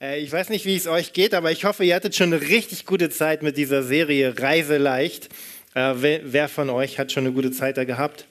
Äh, 0.00 0.20
ich 0.20 0.32
weiß 0.32 0.48
nicht, 0.50 0.64
wie 0.66 0.76
es 0.76 0.86
euch 0.86 1.12
geht, 1.12 1.34
aber 1.34 1.52
ich 1.52 1.64
hoffe, 1.64 1.84
ihr 1.84 1.94
hattet 1.94 2.14
schon 2.14 2.32
eine 2.32 2.42
richtig 2.42 2.86
gute 2.86 3.10
Zeit 3.10 3.42
mit 3.42 3.56
dieser 3.56 3.82
Serie 3.82 4.34
Reise 4.38 4.76
leicht. 4.76 5.28
Äh, 5.74 5.94
wer 5.96 6.48
von 6.48 6.70
euch 6.70 6.98
hat 6.98 7.12
schon 7.12 7.24
eine 7.24 7.32
gute 7.34 7.50
Zeit 7.50 7.76
da 7.76 7.84
gehabt? 7.84 8.26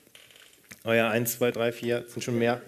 Euer 0.84 1.10
1, 1.10 1.38
2, 1.38 1.52
3, 1.52 1.72
4 1.72 2.06
sind 2.08 2.24
schon 2.24 2.38
mehr. 2.38 2.62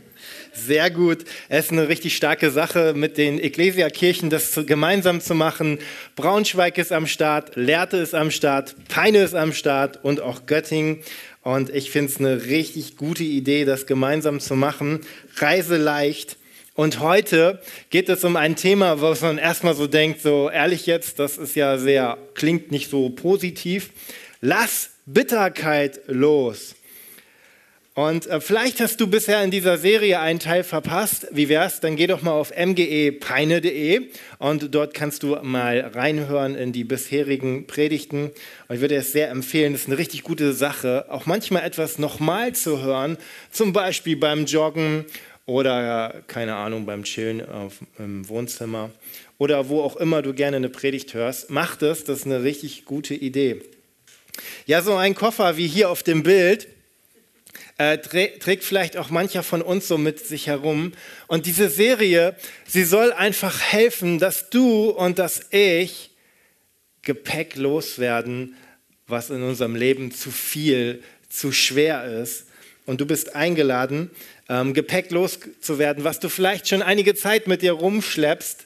Sehr 0.51 0.89
gut. 0.89 1.25
Es 1.47 1.65
ist 1.65 1.71
eine 1.71 1.87
richtig 1.87 2.15
starke 2.15 2.49
Sache, 2.49 2.93
mit 2.95 3.19
den 3.19 3.39
Ecclesia-Kirchen 3.39 4.31
das 4.31 4.59
gemeinsam 4.65 5.21
zu 5.21 5.35
machen. 5.35 5.77
Braunschweig 6.15 6.79
ist 6.79 6.91
am 6.91 7.05
Start, 7.05 7.55
Lehrte 7.55 7.97
ist 7.97 8.15
am 8.15 8.31
Start, 8.31 8.75
Peine 8.87 9.19
ist 9.19 9.35
am 9.35 9.53
Start 9.53 10.03
und 10.03 10.19
auch 10.19 10.47
Göttingen. 10.47 11.03
Und 11.43 11.69
ich 11.69 11.91
finde 11.91 12.11
es 12.11 12.19
eine 12.19 12.45
richtig 12.45 12.97
gute 12.97 13.23
Idee, 13.23 13.65
das 13.65 13.85
gemeinsam 13.85 14.39
zu 14.39 14.55
machen. 14.55 15.01
Reise 15.35 15.77
leicht. 15.77 16.36
Und 16.77 16.99
heute 16.99 17.59
geht 17.89 18.07
es 18.07 18.23
um 18.23 18.35
ein 18.35 18.55
Thema, 18.55 19.01
was 19.01 19.21
man 19.21 19.39
erstmal 19.39 19.73
so 19.73 19.87
denkt, 19.87 20.21
so 20.21 20.47
ehrlich 20.47 20.85
jetzt, 20.85 21.17
das 21.17 21.39
ist 21.39 21.55
ja 21.55 21.79
sehr, 21.79 22.19
klingt 22.35 22.69
nicht 22.71 22.91
so 22.91 23.09
positiv. 23.09 23.89
Lass 24.41 24.91
Bitterkeit 25.07 26.01
los. 26.05 26.75
Und 27.97 28.27
äh, 28.27 28.39
vielleicht 28.41 28.79
hast 28.79 29.01
du 29.01 29.07
bisher 29.07 29.43
in 29.43 29.49
dieser 29.49 29.79
Serie 29.79 30.19
einen 30.19 30.37
Teil 30.37 30.63
verpasst. 30.63 31.25
Wie 31.31 31.49
wär's? 31.49 31.79
Dann 31.79 31.95
geh 31.95 32.05
doch 32.05 32.21
mal 32.21 32.33
auf 32.33 32.53
mgepeine.de 32.55 34.09
und 34.37 34.75
dort 34.75 34.93
kannst 34.93 35.23
du 35.23 35.35
mal 35.41 35.79
reinhören 35.79 36.53
in 36.53 36.73
die 36.73 36.83
bisherigen 36.83 37.65
Predigten. 37.65 38.29
Und 38.67 38.75
ich 38.75 38.81
würde 38.81 38.97
es 38.97 39.13
sehr 39.13 39.31
empfehlen, 39.31 39.73
das 39.73 39.81
ist 39.81 39.87
eine 39.87 39.97
richtig 39.97 40.21
gute 40.21 40.53
Sache, 40.53 41.07
auch 41.09 41.25
manchmal 41.25 41.63
etwas 41.63 41.97
nochmal 41.97 42.53
zu 42.53 42.83
hören, 42.83 43.17
zum 43.49 43.73
Beispiel 43.73 44.15
beim 44.15 44.45
Joggen 44.45 45.05
oder, 45.47 46.21
keine 46.27 46.55
Ahnung, 46.55 46.85
beim 46.85 47.03
Chillen 47.03 47.47
auf, 47.49 47.79
im 47.97 48.29
Wohnzimmer 48.29 48.91
oder 49.39 49.69
wo 49.69 49.81
auch 49.81 49.95
immer 49.95 50.21
du 50.21 50.33
gerne 50.33 50.57
eine 50.57 50.69
Predigt 50.69 51.15
hörst. 51.15 51.49
Mach 51.49 51.75
das, 51.75 52.03
das 52.03 52.19
ist 52.19 52.25
eine 52.25 52.43
richtig 52.43 52.85
gute 52.85 53.15
Idee. 53.15 53.61
Ja, 54.67 54.83
so 54.83 54.95
ein 54.95 55.15
Koffer 55.15 55.57
wie 55.57 55.67
hier 55.67 55.89
auf 55.89 56.03
dem 56.03 56.21
Bild 56.21 56.67
äh, 57.77 57.97
trägt 57.97 58.63
vielleicht 58.63 58.97
auch 58.97 59.09
mancher 59.09 59.41
von 59.41 59.61
uns 59.61 59.87
so 59.87 59.97
mit 59.97 60.19
sich 60.19 60.47
herum. 60.47 60.93
Und 61.27 61.45
diese 61.45 61.69
Serie, 61.69 62.35
sie 62.67 62.83
soll 62.83 63.13
einfach 63.13 63.61
helfen, 63.61 64.19
dass 64.19 64.49
du 64.49 64.89
und 64.89 65.17
dass 65.17 65.41
ich 65.51 66.11
Gepäck 67.03 67.55
loswerden, 67.55 68.55
was 69.07 69.29
in 69.29 69.43
unserem 69.43 69.75
Leben 69.75 70.11
zu 70.11 70.29
viel, 70.31 71.01
zu 71.29 71.51
schwer 71.53 72.03
ist. 72.21 72.47
Und 72.85 72.99
du 72.99 73.05
bist 73.05 73.35
eingeladen, 73.35 74.11
ähm, 74.49 74.73
Gepäck 74.73 75.11
loszuwerden, 75.11 76.03
was 76.03 76.19
du 76.19 76.29
vielleicht 76.29 76.67
schon 76.67 76.81
einige 76.81 77.15
Zeit 77.15 77.47
mit 77.47 77.61
dir 77.61 77.73
rumschleppst. 77.73 78.65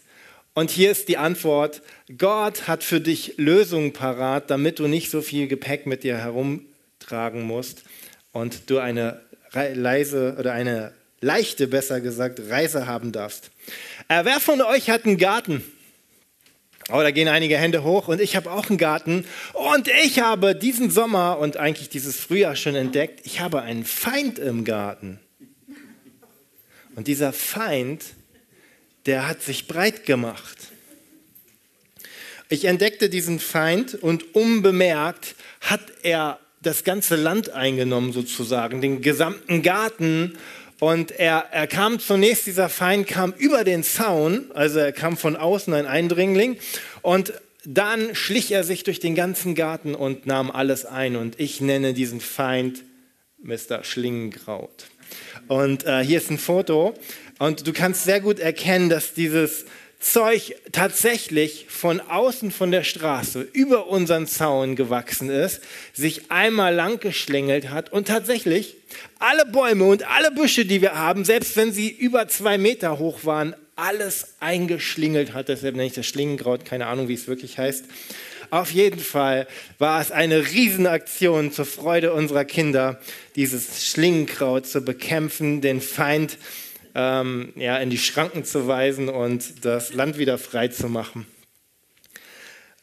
Und 0.54 0.70
hier 0.70 0.92
ist 0.92 1.08
die 1.08 1.18
Antwort, 1.18 1.82
Gott 2.18 2.68
hat 2.68 2.84
für 2.84 3.00
dich 3.00 3.36
Lösungen 3.38 3.94
parat, 3.94 4.50
damit 4.50 4.80
du 4.80 4.88
nicht 4.88 5.10
so 5.10 5.22
viel 5.22 5.48
Gepäck 5.48 5.86
mit 5.86 6.04
dir 6.04 6.18
herumtragen 6.18 7.44
musst 7.44 7.84
und 8.34 8.70
du 8.70 8.80
eine 8.80 9.22
leise 9.54 10.36
oder 10.38 10.54
eine 10.54 10.94
leichte, 11.22 11.68
besser 11.68 12.02
gesagt, 12.02 12.42
Reise 12.50 12.86
haben 12.88 13.12
darfst. 13.12 13.52
Äh, 14.08 14.26
wer 14.26 14.40
von 14.40 14.62
euch 14.62 14.90
hat 14.90 15.06
einen 15.06 15.18
Garten? 15.18 15.64
Oh, 16.90 17.00
da 17.02 17.12
gehen 17.12 17.28
einige 17.28 17.58
Hände 17.58 17.84
hoch 17.84 18.08
und 18.08 18.20
ich 18.20 18.36
habe 18.36 18.52
auch 18.52 18.70
einen 18.70 18.78
Garten 18.78 19.26
und 19.54 19.88
ich 20.04 20.20
habe 20.20 20.56
diesen 20.56 20.90
Sommer 20.90 21.38
und 21.38 21.56
eigentlich 21.56 21.90
dieses 21.90 22.18
Frühjahr 22.18 22.56
schon 22.56 22.76
entdeckt, 22.76 23.22
ich 23.24 23.40
habe 23.40 23.62
einen 23.62 23.86
Feind 23.86 24.40
im 24.40 24.66
Garten. 24.66 25.20
Und 26.96 27.08
dieser 27.08 27.34
Feind, 27.34 28.04
der 29.06 29.28
hat 29.28 29.42
sich 29.42 29.68
breit 29.68 30.06
gemacht. 30.06 30.58
Ich 32.50 32.66
entdeckte 32.66 33.10
diesen 33.10 33.40
Feind 33.40 33.96
und 33.96 34.36
unbemerkt 34.36 35.36
hat 35.62 35.82
er 36.04 36.40
das 36.62 36.84
ganze 36.84 37.16
Land 37.16 37.50
eingenommen 37.50 38.12
sozusagen, 38.12 38.82
den 38.82 39.02
gesamten 39.02 39.62
Garten. 39.62 40.38
Und 40.80 41.12
er, 41.12 41.48
er 41.52 41.68
kam 41.68 42.00
zunächst, 42.00 42.48
dieser 42.48 42.68
Feind 42.68 43.08
kam 43.08 43.34
über 43.38 43.64
den 43.64 43.84
Zaun, 43.84 44.52
also 44.54 44.80
er 44.80 44.92
kam 44.92 45.16
von 45.16 45.36
außen, 45.36 45.74
ein 45.74 45.86
Eindringling. 45.86 46.58
Und 47.02 47.34
dann 47.64 48.16
schlich 48.16 48.52
er 48.52 48.64
sich 48.64 48.84
durch 48.84 49.00
den 49.00 49.16
ganzen 49.16 49.56
Garten 49.56 49.96
und 49.96 50.26
nahm 50.26 50.52
alles 50.52 50.86
ein. 50.86 51.16
Und 51.16 51.40
ich 51.40 51.62
nenne 51.62 51.94
diesen 51.94 52.20
Feind 52.20 52.84
Mr. 53.42 53.84
Schlingenkraut. 53.84 54.88
Und 55.48 55.86
äh, 55.86 56.04
hier 56.04 56.18
ist 56.18 56.32
ein 56.32 56.38
Foto. 56.38 56.94
Und 57.40 57.66
du 57.68 57.74
kannst 57.74 58.04
sehr 58.04 58.22
gut 58.22 58.40
erkennen, 58.40 58.90
dass 58.90 59.14
dieses 59.14 59.66
Zeug 60.02 60.56
tatsächlich 60.72 61.68
von 61.70 62.00
außen 62.00 62.52
von 62.52 62.72
der 62.72 62.84
Straße 62.84 63.48
über 63.54 63.88
unseren 63.88 64.26
Zaun 64.26 64.76
gewachsen 64.76 65.30
ist, 65.30 65.62
sich 65.94 66.32
einmal 66.32 66.74
lang 66.74 67.00
geschlängelt 67.00 67.70
hat 67.70 67.92
und 67.92 68.08
tatsächlich 68.08 68.76
alle 69.20 69.46
Bäume 69.46 69.86
und 69.86 70.08
alle 70.08 70.32
Büsche, 70.32 70.66
die 70.66 70.82
wir 70.82 70.96
haben, 70.96 71.24
selbst 71.24 71.56
wenn 71.56 71.72
sie 71.72 71.90
über 71.90 72.28
zwei 72.28 72.58
Meter 72.58 72.98
hoch 72.98 73.26
waren, 73.26 73.56
alles 73.76 74.36
eingeschlingelt 74.40 75.34
hat. 75.34 75.50
Deshalb 75.50 75.76
nenne 75.76 75.88
ich 75.88 75.94
das 75.94 76.08
Schlingenkraut, 76.08 76.66
keine 76.66 76.88
Ahnung, 76.88 77.08
wie 77.08 77.14
es 77.14 77.28
wirklich 77.28 77.60
heißt. 77.60 77.86
Auf 78.52 78.72
jeden 78.72 79.00
Fall 79.00 79.48
war 79.80 80.02
es 80.02 80.12
eine 80.12 80.46
Riesenaktion 80.46 81.54
zur 81.54 81.66
Freude 81.66 82.12
unserer 82.12 82.44
Kinder, 82.44 83.00
dieses 83.38 83.88
Schlingenkraut 83.88 84.68
zu 84.68 84.82
bekämpfen, 84.82 85.62
den 85.62 85.80
Feind 85.80 86.38
ähm, 86.94 87.54
ja, 87.56 87.78
in 87.78 87.90
die 87.90 87.98
Schranken 87.98 88.44
zu 88.44 88.68
weisen 88.68 89.08
und 89.08 89.64
das 89.64 89.94
Land 89.94 90.18
wieder 90.18 90.38
frei 90.38 90.68
zu 90.68 90.90
machen. 90.90 91.26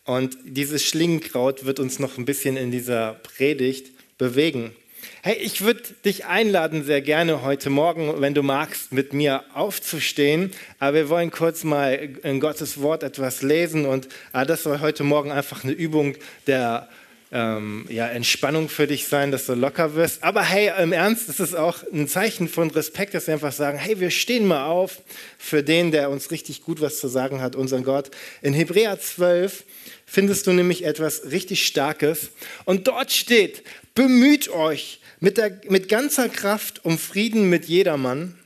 Und 0.04 0.38
dieses 0.44 0.86
Schlingenkraut 0.86 1.66
wird 1.66 1.80
uns 1.80 1.98
noch 1.98 2.16
ein 2.16 2.24
bisschen 2.24 2.56
in 2.56 2.70
dieser 2.70 3.20
Predigt 3.22 3.92
bewegen. 4.16 4.74
Hey, 5.22 5.36
ich 5.36 5.62
würde 5.62 5.82
dich 6.04 6.26
einladen, 6.26 6.84
sehr 6.84 7.02
gerne 7.02 7.42
heute 7.42 7.70
Morgen, 7.70 8.20
wenn 8.20 8.34
du 8.34 8.42
magst, 8.42 8.92
mit 8.92 9.12
mir 9.12 9.44
aufzustehen. 9.54 10.52
Aber 10.78 10.94
wir 10.94 11.08
wollen 11.08 11.30
kurz 11.30 11.64
mal 11.64 11.92
in 12.22 12.40
Gottes 12.40 12.80
Wort 12.80 13.02
etwas 13.02 13.42
lesen 13.42 13.86
und 13.86 14.08
ah, 14.32 14.44
das 14.44 14.62
soll 14.62 14.80
heute 14.80 15.04
Morgen 15.04 15.30
einfach 15.30 15.64
eine 15.64 15.72
Übung 15.72 16.16
der 16.46 16.88
ähm, 17.30 17.84
ja, 17.90 18.08
Entspannung 18.08 18.68
für 18.68 18.86
dich 18.86 19.06
sein, 19.06 19.30
dass 19.30 19.46
du 19.46 19.54
locker 19.54 19.94
wirst. 19.94 20.22
Aber 20.22 20.42
hey, 20.42 20.72
im 20.82 20.92
Ernst, 20.92 21.28
es 21.28 21.40
ist 21.40 21.54
auch 21.54 21.82
ein 21.92 22.08
Zeichen 22.08 22.48
von 22.48 22.70
Respekt, 22.70 23.14
dass 23.14 23.26
wir 23.26 23.34
einfach 23.34 23.52
sagen, 23.52 23.78
hey, 23.78 24.00
wir 24.00 24.10
stehen 24.10 24.46
mal 24.46 24.66
auf 24.66 25.02
für 25.36 25.62
den, 25.62 25.90
der 25.90 26.10
uns 26.10 26.30
richtig 26.30 26.62
gut 26.62 26.80
was 26.80 26.98
zu 27.00 27.08
sagen 27.08 27.42
hat, 27.42 27.54
unseren 27.54 27.84
Gott. 27.84 28.10
In 28.40 28.54
Hebräer 28.54 28.98
12 28.98 29.64
findest 30.06 30.46
du 30.46 30.52
nämlich 30.52 30.84
etwas 30.84 31.30
richtig 31.30 31.66
Starkes. 31.66 32.30
Und 32.64 32.88
dort 32.88 33.12
steht, 33.12 33.62
bemüht 33.94 34.48
euch 34.48 35.00
mit, 35.20 35.36
der, 35.36 35.60
mit 35.68 35.88
ganzer 35.88 36.28
Kraft 36.30 36.84
um 36.84 36.98
Frieden 36.98 37.50
mit 37.50 37.66
jedermann 37.66 38.38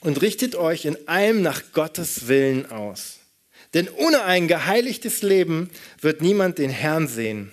und 0.00 0.22
richtet 0.22 0.56
euch 0.56 0.86
in 0.86 0.96
allem 1.06 1.42
nach 1.42 1.62
Gottes 1.72 2.26
Willen 2.26 2.66
aus. 2.70 3.18
Denn 3.74 3.88
ohne 3.88 4.22
ein 4.22 4.48
geheiligtes 4.48 5.22
Leben 5.22 5.70
wird 6.00 6.22
niemand 6.22 6.58
den 6.58 6.70
Herrn 6.70 7.06
sehen. 7.06 7.52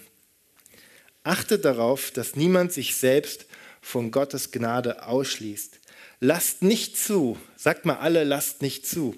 Achtet 1.25 1.65
darauf, 1.65 2.11
dass 2.11 2.35
niemand 2.35 2.71
sich 2.71 2.95
selbst 2.95 3.47
von 3.81 4.11
Gottes 4.11 4.51
Gnade 4.51 5.07
ausschließt. 5.07 5.79
Lasst 6.19 6.61
nicht 6.61 6.99
zu, 6.99 7.35
sagt 7.57 7.85
mal 7.85 7.95
alle, 7.95 8.23
lasst 8.23 8.61
nicht 8.61 8.85
zu. 8.87 9.15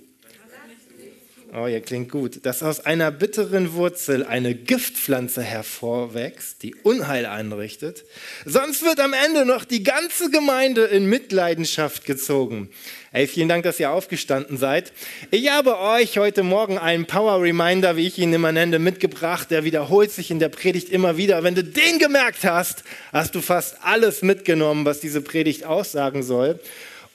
Oh, 1.53 1.65
ihr 1.65 1.79
klingt 1.79 2.11
gut. 2.11 2.45
Dass 2.45 2.61
aus 2.61 2.85
einer 2.85 3.09
bitteren 3.09 3.73
Wurzel 3.73 4.25
eine 4.25 4.53
Giftpflanze 4.53 5.41
hervorwächst, 5.41 6.61
die 6.61 6.75
Unheil 6.75 7.25
anrichtet. 7.25 8.03
Sonst 8.45 8.83
wird 8.83 8.99
am 8.99 9.13
Ende 9.13 9.45
noch 9.45 9.63
die 9.63 9.81
ganze 9.81 10.29
Gemeinde 10.29 10.83
in 10.85 11.09
Mitleidenschaft 11.09 12.05
gezogen. 12.05 12.69
Hey, 13.11 13.27
vielen 13.27 13.47
Dank, 13.47 13.63
dass 13.63 13.79
ihr 13.79 13.91
aufgestanden 13.91 14.57
seid. 14.57 14.91
Ich 15.31 15.49
habe 15.49 15.79
euch 15.79 16.17
heute 16.17 16.43
Morgen 16.43 16.77
einen 16.77 17.05
Power 17.05 17.41
Reminder, 17.41 17.95
wie 17.95 18.07
ich 18.07 18.17
ihn 18.17 18.33
immer 18.33 18.51
nenne, 18.51 18.77
mitgebracht. 18.77 19.49
Der 19.49 19.63
wiederholt 19.63 20.11
sich 20.11 20.29
in 20.29 20.39
der 20.39 20.49
Predigt 20.49 20.89
immer 20.89 21.15
wieder. 21.15 21.43
Wenn 21.43 21.55
du 21.55 21.63
den 21.63 21.97
gemerkt 21.97 22.43
hast, 22.43 22.83
hast 23.13 23.35
du 23.35 23.41
fast 23.41 23.77
alles 23.83 24.21
mitgenommen, 24.21 24.83
was 24.83 24.99
diese 24.99 25.21
Predigt 25.21 25.63
aussagen 25.63 26.23
soll. 26.23 26.59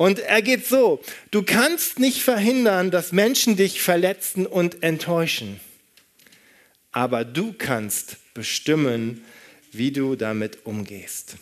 Und 0.02 0.18
er 0.18 0.42
geht 0.42 0.66
so, 0.66 1.00
du 1.30 1.44
kannst 1.44 2.00
nicht 2.00 2.24
verhindern, 2.24 2.90
dass 2.90 3.12
Menschen 3.12 3.54
dich 3.54 3.80
verletzen 3.80 4.46
und 4.48 4.82
enttäuschen. 4.82 5.60
Aber 6.90 7.24
du 7.24 7.54
kannst 7.56 8.16
bestimmen, 8.34 9.24
wie 9.70 9.92
du 9.92 10.16
damit 10.16 10.66
umgehst. 10.66 11.36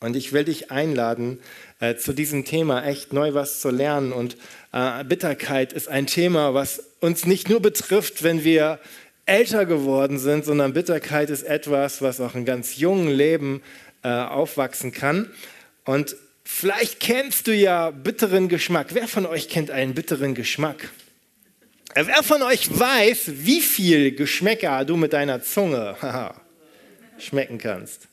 Und 0.00 0.16
ich 0.16 0.32
will 0.32 0.42
dich 0.42 0.72
einladen, 0.72 1.38
äh, 1.78 1.94
zu 1.94 2.12
diesem 2.12 2.44
Thema 2.44 2.84
echt 2.84 3.12
neu 3.12 3.34
was 3.34 3.60
zu 3.60 3.70
lernen. 3.70 4.12
Und 4.12 4.36
äh, 4.72 5.04
Bitterkeit 5.04 5.72
ist 5.72 5.86
ein 5.86 6.08
Thema, 6.08 6.54
was 6.54 6.82
uns 6.98 7.24
nicht 7.24 7.48
nur 7.48 7.62
betrifft, 7.62 8.24
wenn 8.24 8.42
wir 8.42 8.80
älter 9.26 9.64
geworden 9.64 10.18
sind, 10.18 10.44
sondern 10.44 10.72
Bitterkeit 10.72 11.30
ist 11.30 11.44
etwas, 11.44 12.02
was 12.02 12.20
auch 12.20 12.34
in 12.34 12.46
ganz 12.46 12.78
jungen 12.78 13.10
Leben 13.10 13.62
äh, 14.02 14.08
aufwachsen 14.08 14.90
kann. 14.90 15.30
Und 15.84 16.16
vielleicht 16.44 17.00
kennst 17.00 17.46
du 17.46 17.54
ja 17.54 17.90
bitteren 17.90 18.48
Geschmack. 18.48 18.94
Wer 18.94 19.08
von 19.08 19.26
euch 19.26 19.48
kennt 19.48 19.70
einen 19.70 19.94
bitteren 19.94 20.34
Geschmack? 20.34 20.90
Wer 21.94 22.22
von 22.22 22.42
euch 22.42 22.76
weiß, 22.76 23.44
wie 23.44 23.60
viel 23.60 24.14
Geschmäcker 24.16 24.84
du 24.84 24.96
mit 24.96 25.12
deiner 25.12 25.42
Zunge 25.42 25.96
schmecken 27.18 27.58
kannst? 27.58 28.08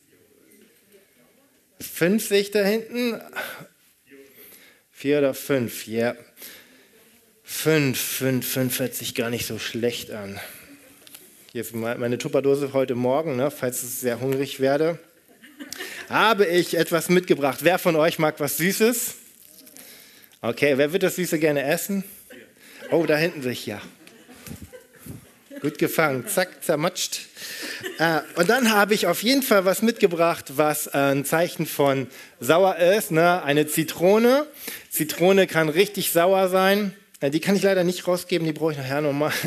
50 1.79 2.51
da 2.51 2.63
hinten? 2.63 3.19
Vier 4.91 5.17
oder 5.17 5.33
fünf? 5.33 5.87
Ja. 5.87 6.15
Fünf, 7.43 7.99
fünf, 7.99 8.47
fünf 8.47 8.79
hört 8.79 8.93
sich 8.93 9.15
gar 9.15 9.31
nicht 9.31 9.47
so 9.47 9.57
schlecht 9.57 10.11
an. 10.11 10.39
Hier 11.51 11.61
ist 11.61 11.73
meine 11.73 12.17
Tupperdose 12.17 12.71
heute 12.73 12.95
Morgen, 12.95 13.35
ne, 13.35 13.51
falls 13.51 13.83
ich 13.83 13.89
sehr 13.89 14.21
hungrig 14.21 14.59
werde. 14.59 14.99
Habe 16.11 16.45
ich 16.45 16.77
etwas 16.77 17.07
mitgebracht. 17.07 17.59
Wer 17.61 17.79
von 17.79 17.95
euch 17.95 18.19
mag 18.19 18.41
was 18.41 18.57
Süßes? 18.57 19.15
Okay, 20.41 20.77
wer 20.77 20.91
wird 20.91 21.03
das 21.03 21.15
Süße 21.15 21.39
gerne 21.39 21.63
essen? 21.63 22.03
Oh, 22.91 23.05
da 23.05 23.15
hinten 23.15 23.41
sich 23.41 23.65
ja. 23.65 23.81
Gut 25.61 25.77
gefangen, 25.77 26.27
zack, 26.27 26.65
zermatscht. 26.65 27.21
Äh, 27.97 28.19
und 28.35 28.49
dann 28.49 28.73
habe 28.73 28.93
ich 28.93 29.07
auf 29.07 29.23
jeden 29.23 29.41
Fall 29.41 29.63
was 29.63 29.81
mitgebracht, 29.81 30.57
was 30.57 30.87
äh, 30.87 30.97
ein 30.97 31.23
Zeichen 31.23 31.65
von 31.65 32.07
sauer 32.41 32.75
ist. 32.75 33.11
Ne? 33.11 33.41
Eine 33.43 33.67
Zitrone. 33.67 34.47
Zitrone 34.89 35.47
kann 35.47 35.69
richtig 35.69 36.11
sauer 36.11 36.49
sein. 36.49 36.93
Äh, 37.21 37.29
die 37.29 37.39
kann 37.39 37.55
ich 37.55 37.61
leider 37.61 37.85
nicht 37.85 38.05
rausgeben, 38.07 38.45
die 38.45 38.51
brauche 38.51 38.73
ich 38.73 38.77
nachher 38.77 39.01
nochmal. 39.01 39.31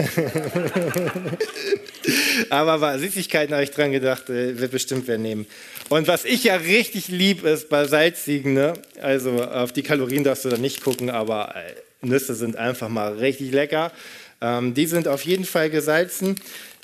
Aber 2.51 2.79
bei 2.79 2.99
Süßigkeiten 2.99 3.55
habe 3.55 3.65
ich 3.65 3.71
dran 3.73 3.93
gedacht, 3.93 4.31
äh, 4.31 4.59
wird 4.59 4.71
bestimmt 4.73 5.07
wer 5.07 5.19
nehmen. 5.19 5.47
Und 5.89 6.09
was 6.09 6.25
ich 6.25 6.45
ja 6.45 6.57
richtig 6.57 7.09
lieb 7.09 7.45
ist 7.45 7.69
bei 7.69 7.87
salzigen, 7.87 8.55
ne? 8.55 8.73
also 9.03 9.43
auf 9.43 9.73
die 9.73 9.83
Kalorien 9.83 10.25
darfst 10.25 10.45
du 10.45 10.49
da 10.49 10.57
nicht 10.57 10.83
gucken, 10.83 11.11
aber 11.11 11.55
äh, 11.57 12.07
Nüsse 12.07 12.35
sind 12.35 12.57
einfach 12.57 12.89
mal 12.89 13.15
richtig 13.15 13.51
lecker. 13.53 13.93
Ähm, 14.41 14.75
die 14.75 14.87
sind 14.87 15.09
auf 15.09 15.25
jeden 15.25 15.45
Fall 15.45 15.69
gesalzen, 15.71 16.41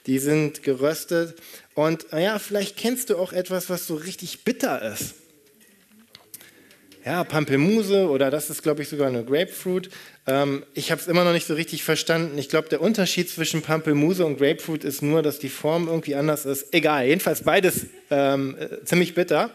die 0.06 0.18
sind 0.18 0.62
geröstet. 0.62 1.36
Und 1.74 2.06
ja, 2.12 2.38
vielleicht 2.38 2.76
kennst 2.76 3.10
du 3.10 3.16
auch 3.16 3.32
etwas, 3.32 3.70
was 3.70 3.86
so 3.86 3.94
richtig 3.94 4.44
bitter 4.44 4.82
ist. 4.92 5.14
Ja, 7.02 7.24
Pampelmuse 7.24 8.10
oder 8.10 8.30
das 8.30 8.50
ist, 8.50 8.62
glaube 8.62 8.82
ich, 8.82 8.88
sogar 8.88 9.08
eine 9.08 9.24
Grapefruit. 9.24 9.88
Ähm, 10.26 10.64
ich 10.74 10.90
habe 10.90 11.00
es 11.00 11.08
immer 11.08 11.24
noch 11.24 11.32
nicht 11.32 11.46
so 11.46 11.54
richtig 11.54 11.82
verstanden. 11.82 12.36
Ich 12.36 12.50
glaube, 12.50 12.68
der 12.68 12.82
Unterschied 12.82 13.30
zwischen 13.30 13.62
Pampelmuse 13.62 14.26
und 14.26 14.36
Grapefruit 14.36 14.84
ist 14.84 15.00
nur, 15.00 15.22
dass 15.22 15.38
die 15.38 15.48
Form 15.48 15.88
irgendwie 15.88 16.14
anders 16.14 16.44
ist. 16.44 16.74
Egal, 16.74 17.06
jedenfalls 17.06 17.42
beides 17.42 17.86
ähm, 18.10 18.54
äh, 18.60 18.84
ziemlich 18.84 19.14
bitter. 19.14 19.50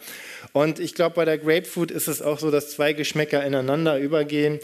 Und 0.53 0.79
ich 0.79 0.95
glaube, 0.95 1.17
bei 1.17 1.25
der 1.25 1.37
Grapefruit 1.37 1.91
ist 1.91 2.07
es 2.07 2.23
auch 2.23 2.39
so, 2.39 2.49
dass 2.49 2.71
zwei 2.71 2.93
Geschmäcker 2.93 3.45
ineinander 3.45 3.99
übergehen. 3.99 4.59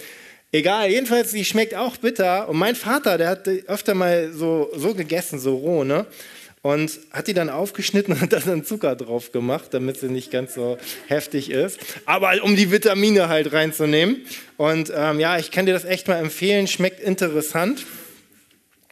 Egal, 0.52 0.90
jedenfalls, 0.90 1.34
die 1.34 1.46
schmeckt 1.46 1.76
auch 1.76 1.98
bitter. 1.98 2.50
Und 2.50 2.58
mein 2.58 2.76
Vater, 2.76 3.20
der 3.20 3.30
hat 3.30 3.48
öfter 3.48 3.94
mal 3.94 4.32
so, 4.34 4.72
so 4.76 4.96
gegessen, 4.96 5.38
so 5.38 5.56
roh, 5.56 5.84
ne? 5.84 6.08
Und 6.64 7.00
hat 7.12 7.28
die 7.28 7.34
dann 7.34 7.50
aufgeschnitten 7.50 8.14
und 8.22 8.32
dann 8.32 8.64
Zucker 8.64 8.96
drauf 8.96 9.32
gemacht, 9.32 9.74
damit 9.74 10.00
sie 10.00 10.10
nicht 10.10 10.30
ganz 10.30 10.54
so 10.54 10.78
heftig 11.08 11.50
ist. 11.50 11.80
Aber 12.06 12.34
um 12.44 12.56
die 12.56 12.72
Vitamine 12.72 13.30
halt 13.30 13.52
reinzunehmen. 13.52 14.22
Und 14.58 14.92
ähm, 14.96 15.20
ja, 15.20 15.40
ich 15.40 15.50
kann 15.50 15.66
dir 15.66 15.74
das 15.74 15.86
echt 15.86 16.08
mal 16.08 16.18
empfehlen. 16.18 16.68
Schmeckt 16.68 17.00
interessant. 17.00 17.86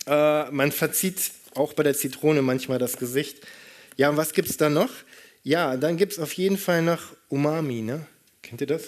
Äh, 0.07 0.49
man 0.49 0.71
verzieht 0.71 1.17
auch 1.53 1.73
bei 1.73 1.83
der 1.83 1.93
Zitrone 1.93 2.41
manchmal 2.41 2.79
das 2.79 2.97
Gesicht. 2.97 3.45
Ja, 3.97 4.09
und 4.09 4.17
was 4.17 4.33
gibt 4.33 4.49
es 4.49 4.57
da 4.57 4.69
noch? 4.69 4.89
Ja, 5.43 5.77
dann 5.77 5.97
gibt 5.97 6.13
es 6.13 6.19
auf 6.19 6.33
jeden 6.33 6.57
Fall 6.57 6.81
noch 6.81 7.01
Umami. 7.27 7.81
Ne? 7.81 8.05
Kennt 8.41 8.61
ihr 8.61 8.67
das? 8.67 8.83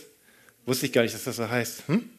Wusste 0.65 0.85
ich 0.85 0.93
gar 0.93 1.03
nicht, 1.03 1.13
dass 1.13 1.23
das 1.23 1.35
so 1.35 1.49
heißt. 1.49 1.87
Hm? 1.87 2.09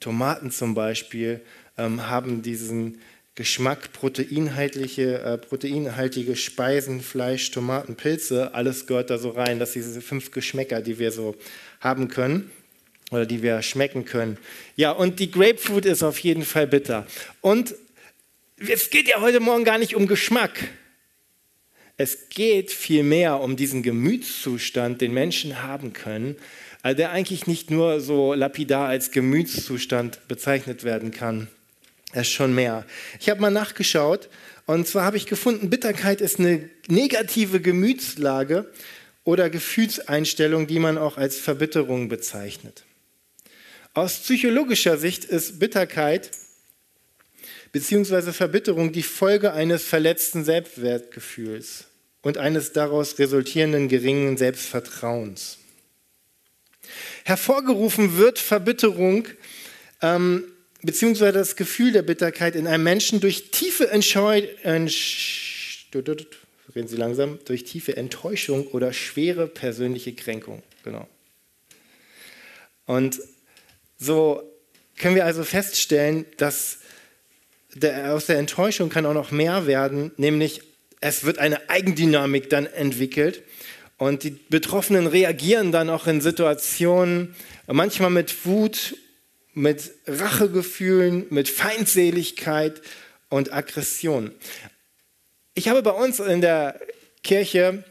Tomaten 0.00 0.50
zum 0.50 0.74
Beispiel 0.74 1.40
ähm, 1.78 2.08
haben 2.08 2.42
diesen 2.42 3.00
Geschmack, 3.36 3.92
proteinhaltige, 3.92 5.18
äh, 5.20 5.38
proteinhaltige 5.38 6.36
Speisen, 6.36 7.00
Fleisch, 7.00 7.50
Tomaten, 7.50 7.96
Pilze, 7.96 8.54
alles 8.54 8.86
gehört 8.86 9.10
da 9.10 9.18
so 9.18 9.30
rein. 9.30 9.58
Das 9.58 9.72
sind 9.72 9.84
diese 9.84 10.00
fünf 10.00 10.30
Geschmäcker, 10.30 10.80
die 10.80 11.00
wir 11.00 11.10
so 11.10 11.34
haben 11.80 12.06
können 12.06 12.52
oder 13.10 13.26
die 13.26 13.42
wir 13.42 13.60
schmecken 13.62 14.04
können. 14.04 14.38
Ja, 14.76 14.92
und 14.92 15.18
die 15.18 15.32
Grapefruit 15.32 15.84
ist 15.84 16.04
auf 16.04 16.18
jeden 16.20 16.44
Fall 16.44 16.68
bitter. 16.68 17.06
Und 17.40 17.74
es 18.56 18.90
geht 18.90 19.08
ja 19.08 19.20
heute 19.20 19.40
Morgen 19.40 19.64
gar 19.64 19.78
nicht 19.78 19.96
um 19.96 20.06
Geschmack. 20.06 20.52
Es 21.96 22.28
geht 22.28 22.70
vielmehr 22.70 23.40
um 23.40 23.56
diesen 23.56 23.82
Gemütszustand, 23.82 25.00
den 25.00 25.12
Menschen 25.12 25.62
haben 25.62 25.92
können, 25.92 26.36
also 26.82 26.96
der 26.96 27.10
eigentlich 27.10 27.46
nicht 27.46 27.70
nur 27.70 28.00
so 28.00 28.34
lapidar 28.34 28.88
als 28.88 29.10
Gemütszustand 29.10 30.26
bezeichnet 30.28 30.84
werden 30.84 31.10
kann. 31.10 31.48
Ist 32.14 32.30
schon 32.30 32.54
mehr. 32.54 32.86
Ich 33.20 33.28
habe 33.28 33.40
mal 33.40 33.50
nachgeschaut 33.50 34.28
und 34.66 34.86
zwar 34.86 35.04
habe 35.04 35.16
ich 35.16 35.26
gefunden, 35.26 35.68
Bitterkeit 35.68 36.20
ist 36.20 36.38
eine 36.38 36.70
negative 36.86 37.60
Gemütslage 37.60 38.70
oder 39.24 39.50
Gefühlseinstellung, 39.50 40.66
die 40.66 40.78
man 40.78 40.96
auch 40.96 41.16
als 41.16 41.38
Verbitterung 41.38 42.08
bezeichnet. 42.08 42.84
Aus 43.94 44.18
psychologischer 44.18 44.96
Sicht 44.96 45.24
ist 45.24 45.58
Bitterkeit 45.58 46.30
bzw. 47.72 48.32
Verbitterung 48.32 48.92
die 48.92 49.02
Folge 49.02 49.52
eines 49.52 49.82
verletzten 49.84 50.44
Selbstwertgefühls 50.44 51.86
und 52.22 52.38
eines 52.38 52.72
daraus 52.72 53.18
resultierenden 53.18 53.88
geringen 53.88 54.36
Selbstvertrauens. 54.36 55.58
Hervorgerufen 57.24 58.16
wird 58.16 58.38
Verbitterung 58.38 59.26
ähm, 60.02 60.44
beziehungsweise 60.84 61.32
das 61.32 61.56
Gefühl 61.56 61.92
der 61.92 62.02
Bitterkeit 62.02 62.54
in 62.54 62.66
einem 62.66 62.84
Menschen 62.84 63.20
durch 63.20 63.50
tiefe 63.50 63.90
Entscheu 63.90 64.42
Entsch 64.62 65.86
reden 66.74 66.88
Sie 66.88 66.96
langsam, 66.96 67.38
durch 67.44 67.64
tiefe 67.64 67.96
Enttäuschung 67.96 68.66
oder 68.68 68.92
schwere 68.92 69.46
persönliche 69.46 70.12
Kränkung. 70.12 70.62
Genau. 70.82 71.06
Und 72.86 73.20
so 73.98 74.42
können 74.96 75.14
wir 75.14 75.24
also 75.24 75.44
feststellen, 75.44 76.26
dass 76.36 76.78
der, 77.74 78.12
aus 78.14 78.26
der 78.26 78.38
Enttäuschung 78.38 78.88
kann 78.88 79.06
auch 79.06 79.14
noch 79.14 79.30
mehr 79.30 79.66
werden, 79.66 80.12
nämlich 80.16 80.62
es 81.00 81.24
wird 81.24 81.38
eine 81.38 81.68
Eigendynamik 81.68 82.48
dann 82.50 82.66
entwickelt 82.66 83.42
und 83.96 84.22
die 84.22 84.30
Betroffenen 84.30 85.06
reagieren 85.06 85.72
dann 85.72 85.90
auch 85.90 86.06
in 86.06 86.20
Situationen, 86.20 87.34
manchmal 87.66 88.10
mit 88.10 88.46
Wut, 88.46 88.96
mit 89.54 89.92
Rachegefühlen, 90.06 91.26
mit 91.30 91.48
Feindseligkeit 91.48 92.82
und 93.28 93.52
Aggression. 93.52 94.32
Ich 95.54 95.68
habe 95.68 95.82
bei 95.82 95.92
uns 95.92 96.20
in 96.20 96.40
der 96.40 96.80
Kirche 97.22 97.84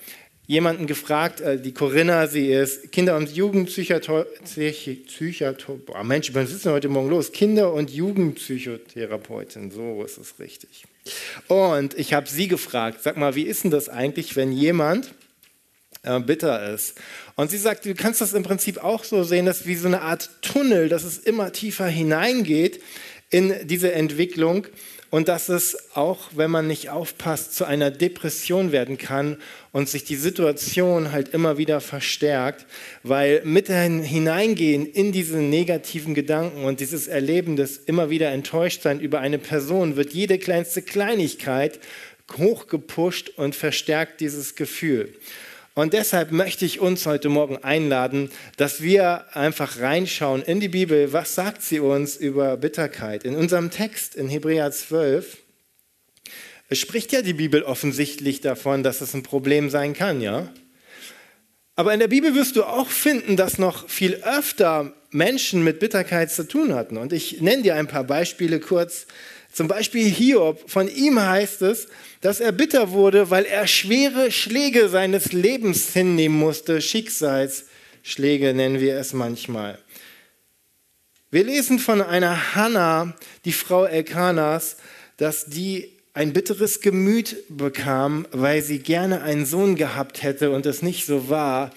jemanden 0.46 0.88
gefragt, 0.88 1.42
äh, 1.42 1.60
die 1.60 1.74
Corinna, 1.74 2.28
sie 2.28 2.52
ist 2.52 2.92
Kinder- 2.92 3.16
und 3.16 3.34
Jugendpsychotherapeutin. 3.34 6.08
Mensch, 6.08 6.34
was 6.34 6.52
ist 6.52 6.66
denn 6.66 6.74
heute 6.74 6.90
Morgen 6.90 7.10
los? 7.10 7.32
Kinder- 7.32 7.74
und 7.74 7.90
Jugendpsychotherapeutin, 7.90 9.72
so 9.72 10.04
ist 10.04 10.18
es 10.18 10.40
richtig. 10.40 10.84
Und 11.48 11.98
ich 11.98 12.14
habe 12.14 12.30
sie 12.30 12.48
gefragt, 12.48 13.02
sag 13.02 13.18
mal, 13.18 13.36
wie 13.36 13.44
ist 13.44 13.64
denn 13.64 13.72
das 13.72 13.90
eigentlich, 13.90 14.36
wenn 14.36 14.52
jemand 14.52 15.14
äh, 16.04 16.20
bitter 16.20 16.74
ist. 16.74 16.96
Und 17.36 17.50
sie 17.50 17.58
sagt, 17.58 17.86
du 17.86 17.96
kannst 17.96 18.22
das 18.22 18.34
im 18.34 18.44
Prinzip 18.44 18.84
auch 18.84 19.04
so 19.04 19.24
sehen, 19.24 19.46
dass 19.46 19.66
wie 19.66 19.76
so 19.76 19.88
eine 19.88 20.02
Art 20.02 20.30
Tunnel, 20.42 20.90
dass 20.90 21.04
es 21.04 21.18
immer 21.18 21.52
tiefer 21.52 21.88
hineingeht 21.88 22.82
in 23.30 23.54
diese 23.66 23.94
Entwicklung 23.94 24.68
und 25.14 25.28
dass 25.28 25.48
es 25.48 25.78
auch, 25.94 26.30
wenn 26.36 26.50
man 26.50 26.68
nicht 26.68 26.90
aufpasst, 26.90 27.54
zu 27.54 27.66
einer 27.66 27.92
Depression 27.92 28.72
werden 28.72 28.98
kann 28.98 29.38
und 29.72 29.88
sich 29.88 30.04
die 30.04 30.16
Situation 30.16 31.12
halt 31.12 31.30
immer 31.30 31.60
wieder 31.60 31.82
verstärkt, 31.82 32.66
weil 33.04 33.42
mit 33.46 33.68
hineingehen 33.68 34.88
in 34.88 35.12
diese 35.12 35.38
negativen 35.38 36.16
Gedanken 36.16 36.66
und 36.66 36.80
dieses 36.80 37.08
Erleben 37.08 37.56
des 37.56 37.78
immer 37.78 38.10
wieder 38.10 38.32
Enttäuschtsein 38.32 39.00
über 39.00 39.20
eine 39.20 39.38
Person 39.38 39.98
wird 39.98 40.14
jede 40.14 40.40
kleinste 40.40 40.82
Kleinigkeit 40.82 41.80
hochgepusht 42.36 43.30
und 43.38 43.56
verstärkt 43.56 44.20
dieses 44.20 44.56
Gefühl. 44.56 45.14
Und 45.76 45.94
deshalb 45.94 46.32
möchte 46.32 46.66
ich 46.66 46.80
uns 46.80 47.08
heute 47.08 47.30
Morgen 47.30 47.58
einladen, 47.58 48.30
dass 48.58 48.84
wir 48.84 49.36
einfach 49.36 49.80
reinschauen 49.80 50.44
in 50.44 50.60
die 50.60 50.68
Bibel. 50.68 51.14
Was 51.14 51.34
sagt 51.34 51.64
sie 51.64 51.80
uns 51.80 52.16
über 52.16 52.58
Bitterkeit? 52.58 53.24
In 53.24 53.36
unserem 53.36 53.72
Text 53.72 54.14
in 54.14 54.30
Hebräer 54.30 54.72
12 54.72 55.38
spricht 56.72 57.12
ja 57.12 57.24
die 57.24 57.34
Bibel 57.34 57.64
offensichtlich 57.64 58.42
davon, 58.42 58.84
dass 58.84 59.02
es 59.02 59.16
ein 59.16 59.24
Problem 59.24 59.72
sein 59.72 59.94
kann, 59.94 60.22
ja? 60.22 60.54
Aber 61.76 61.92
in 61.92 62.00
der 62.00 62.08
Bibel 62.08 62.36
wirst 62.36 62.56
du 62.56 62.66
auch 62.66 62.90
finden, 62.90 63.36
dass 63.36 63.58
noch 63.58 63.90
viel 63.90 64.22
öfter 64.24 64.94
Menschen 65.10 65.64
mit 65.64 65.80
Bitterkeit 65.80 66.32
zu 66.32 66.48
tun 66.48 66.76
hatten. 66.76 66.98
Und 66.98 67.12
ich 67.14 67.42
nenne 67.42 67.64
dir 67.64 67.76
ein 67.76 67.88
paar 67.88 68.04
Beispiele 68.04 68.60
kurz. 68.60 69.08
Zum 69.54 69.68
Beispiel 69.68 70.10
Hiob. 70.10 70.70
Von 70.70 70.88
ihm 70.88 71.22
heißt 71.22 71.62
es, 71.62 71.88
dass 72.22 72.40
er 72.40 72.52
bitter 72.52 72.92
wurde, 72.92 73.30
weil 73.30 73.46
er 73.46 73.68
schwere 73.68 74.32
Schläge 74.32 74.90
seines 74.90 75.32
Lebens 75.32 75.94
hinnehmen 75.94 76.38
musste. 76.38 76.82
Schicksalsschläge 76.82 78.54
nennen 78.56 78.80
wir 78.80 78.98
es 78.98 79.14
manchmal. 79.14 79.78
Wir 81.30 81.44
lesen 81.44 81.78
von 81.80 82.02
einer 82.02 82.56
Hannah, 82.56 83.16
die 83.46 83.54
Frau 83.54 83.86
Elkanas, 83.86 84.78
dass 85.18 85.46
die 85.46 85.92
ein 86.16 86.34
bitteres 86.34 86.82
Gemüt 86.82 87.44
bekam, 87.50 88.28
weil 88.32 88.62
sie 88.62 88.80
gerne 88.80 89.22
einen 89.22 89.46
Sohn 89.46 89.76
gehabt 89.76 90.24
hätte 90.24 90.52
und 90.52 90.66
es 90.66 90.82
nicht 90.82 91.06
so 91.06 91.30
war, 91.30 91.72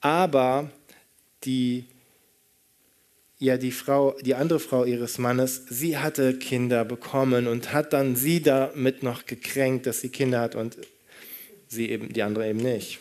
aber 0.00 0.70
die 1.44 1.84
ja 3.44 3.56
die 3.56 3.72
Frau, 3.72 4.16
die 4.22 4.34
andere 4.34 4.60
Frau 4.60 4.84
ihres 4.84 5.18
Mannes, 5.18 5.62
sie 5.68 5.98
hatte 5.98 6.38
Kinder 6.38 6.84
bekommen 6.84 7.46
und 7.46 7.72
hat 7.72 7.92
dann 7.92 8.16
sie 8.16 8.42
damit 8.42 9.02
noch 9.02 9.26
gekränkt, 9.26 9.86
dass 9.86 10.00
sie 10.00 10.08
Kinder 10.08 10.40
hat 10.40 10.54
und 10.54 10.78
sie 11.68 11.90
eben 11.90 12.12
die 12.12 12.22
andere 12.22 12.48
eben 12.48 12.60
nicht. 12.60 13.00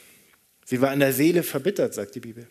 Sie 0.65 0.81
war 0.81 0.93
in 0.93 0.99
der 0.99 1.13
Seele 1.13 1.43
verbittert, 1.43 1.93
sagt 1.93 2.15
die 2.15 2.19
Bibel. 2.19 2.47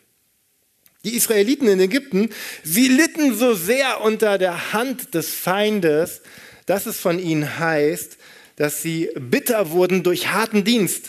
Die 1.04 1.16
Israeliten 1.16 1.66
in 1.66 1.80
Ägypten, 1.80 2.30
sie 2.62 2.88
litten 2.88 3.34
so 3.34 3.54
sehr 3.54 4.00
unter 4.02 4.38
der 4.38 4.72
Hand 4.72 5.14
des 5.14 5.34
Feindes, 5.34 6.22
dass 6.66 6.86
es 6.86 7.00
von 7.00 7.18
ihnen 7.18 7.58
heißt, 7.58 8.18
dass 8.56 8.82
sie 8.82 9.10
bitter 9.18 9.70
wurden 9.70 10.02
durch 10.02 10.28
harten 10.28 10.62
Dienst. 10.62 11.08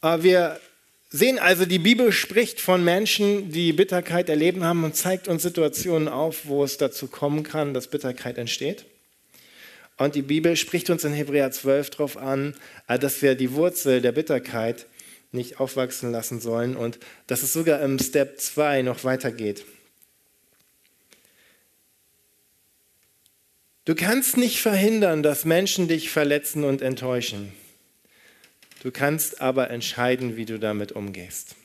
Wir 0.00 0.60
sehen 1.14 1.38
also, 1.38 1.64
die 1.64 1.78
Bibel 1.78 2.10
spricht 2.10 2.60
von 2.60 2.82
Menschen, 2.82 3.52
die 3.52 3.72
Bitterkeit 3.72 4.28
erleben 4.28 4.64
haben 4.64 4.82
und 4.82 4.96
zeigt 4.96 5.28
uns 5.28 5.44
Situationen 5.44 6.08
auf, 6.08 6.46
wo 6.46 6.64
es 6.64 6.76
dazu 6.76 7.06
kommen 7.06 7.44
kann, 7.44 7.72
dass 7.72 7.86
Bitterkeit 7.86 8.36
entsteht. 8.36 8.84
Und 9.96 10.16
die 10.16 10.22
Bibel 10.22 10.56
spricht 10.56 10.90
uns 10.90 11.04
in 11.04 11.12
Hebräer 11.12 11.52
12 11.52 11.90
darauf 11.90 12.16
an, 12.16 12.56
dass 12.88 13.22
wir 13.22 13.36
die 13.36 13.52
Wurzel 13.52 14.00
der 14.00 14.10
Bitterkeit 14.10 14.86
nicht 15.30 15.60
aufwachsen 15.60 16.10
lassen 16.10 16.40
sollen 16.40 16.76
und 16.76 16.98
dass 17.28 17.44
es 17.44 17.52
sogar 17.52 17.80
im 17.80 18.00
Step 18.00 18.40
2 18.40 18.82
noch 18.82 19.04
weitergeht. 19.04 19.64
Du 23.84 23.94
kannst 23.94 24.36
nicht 24.36 24.60
verhindern, 24.60 25.22
dass 25.22 25.44
Menschen 25.44 25.86
dich 25.86 26.10
verletzen 26.10 26.64
und 26.64 26.82
enttäuschen. 26.82 27.52
Du 28.84 28.90
kannst 28.90 29.40
aber 29.40 29.70
entscheiden, 29.70 30.36
wie 30.36 30.44
du 30.44 30.58
damit 30.58 30.92
umgehst. 30.92 31.56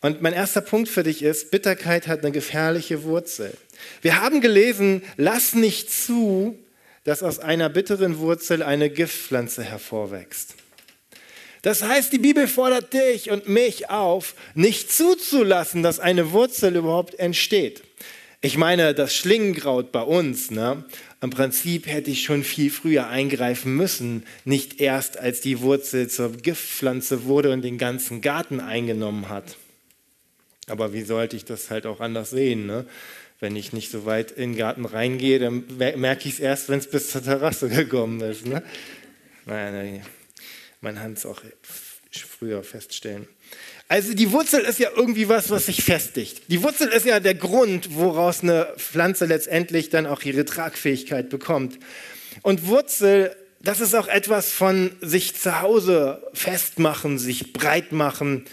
Und 0.00 0.22
mein 0.22 0.32
erster 0.32 0.60
Punkt 0.60 0.88
für 0.88 1.02
dich 1.02 1.20
ist, 1.20 1.50
Bitterkeit 1.50 2.06
hat 2.06 2.20
eine 2.20 2.30
gefährliche 2.30 3.02
Wurzel. 3.02 3.52
Wir 4.00 4.20
haben 4.20 4.40
gelesen, 4.40 5.02
lass 5.16 5.52
nicht 5.54 5.90
zu, 5.90 6.56
dass 7.02 7.24
aus 7.24 7.40
einer 7.40 7.70
bitteren 7.70 8.18
Wurzel 8.18 8.62
eine 8.62 8.88
Giftpflanze 8.88 9.64
hervorwächst. 9.64 10.54
Das 11.62 11.82
heißt, 11.82 12.12
die 12.12 12.18
Bibel 12.18 12.46
fordert 12.46 12.92
dich 12.92 13.32
und 13.32 13.48
mich 13.48 13.90
auf, 13.90 14.36
nicht 14.54 14.92
zuzulassen, 14.92 15.82
dass 15.82 15.98
eine 15.98 16.30
Wurzel 16.30 16.76
überhaupt 16.76 17.18
entsteht. 17.18 17.82
Ich 18.42 18.58
meine, 18.58 18.94
das 18.94 19.16
Schlingenkraut 19.16 19.90
bei 19.90 20.02
uns, 20.02 20.52
ne? 20.52 20.84
Im 21.24 21.30
Prinzip 21.30 21.86
hätte 21.86 22.10
ich 22.10 22.22
schon 22.22 22.44
viel 22.44 22.70
früher 22.70 23.08
eingreifen 23.08 23.74
müssen, 23.74 24.24
nicht 24.44 24.80
erst 24.80 25.18
als 25.18 25.40
die 25.40 25.60
Wurzel 25.60 26.08
zur 26.08 26.32
Giftpflanze 26.32 27.24
wurde 27.24 27.50
und 27.50 27.62
den 27.62 27.78
ganzen 27.78 28.20
Garten 28.20 28.60
eingenommen 28.60 29.30
hat. 29.30 29.56
Aber 30.66 30.92
wie 30.92 31.02
sollte 31.02 31.36
ich 31.36 31.46
das 31.46 31.70
halt 31.70 31.86
auch 31.86 32.00
anders 32.00 32.30
sehen? 32.30 32.66
Ne? 32.66 32.86
Wenn 33.40 33.56
ich 33.56 33.72
nicht 33.72 33.90
so 33.90 34.04
weit 34.04 34.32
in 34.32 34.52
den 34.52 34.58
Garten 34.58 34.84
reingehe, 34.84 35.38
dann 35.38 35.64
merke 35.78 36.28
ich 36.28 36.34
es 36.34 36.40
erst, 36.40 36.68
wenn 36.68 36.78
es 36.78 36.90
bis 36.90 37.10
zur 37.10 37.22
Terrasse 37.22 37.68
gekommen 37.70 38.20
ist. 38.20 38.46
Ne? 38.46 38.62
Naja, 39.46 39.70
naja 39.72 40.02
kann 40.82 41.14
es 41.14 41.24
auch 41.24 41.40
früher 42.22 42.62
feststellen. 42.62 43.28
Also 43.88 44.14
die 44.14 44.32
Wurzel 44.32 44.62
ist 44.62 44.78
ja 44.78 44.90
irgendwie 44.94 45.28
was, 45.28 45.50
was 45.50 45.66
sich 45.66 45.84
festigt. 45.84 46.42
Die 46.48 46.62
Wurzel 46.62 46.88
ist 46.88 47.06
ja 47.06 47.20
der 47.20 47.34
Grund, 47.34 47.94
woraus 47.94 48.42
eine 48.42 48.72
Pflanze 48.76 49.26
letztendlich 49.26 49.90
dann 49.90 50.06
auch 50.06 50.22
ihre 50.22 50.44
Tragfähigkeit 50.44 51.28
bekommt. 51.28 51.78
Und 52.42 52.66
Wurzel, 52.66 53.36
das 53.60 53.80
ist 53.80 53.94
auch 53.94 54.08
etwas 54.08 54.50
von 54.50 54.90
sich 55.00 55.34
zu 55.34 55.60
Hause 55.60 56.26
festmachen, 56.32 57.18
sich 57.18 57.52
breit 57.52 57.92
machen. 57.92 58.44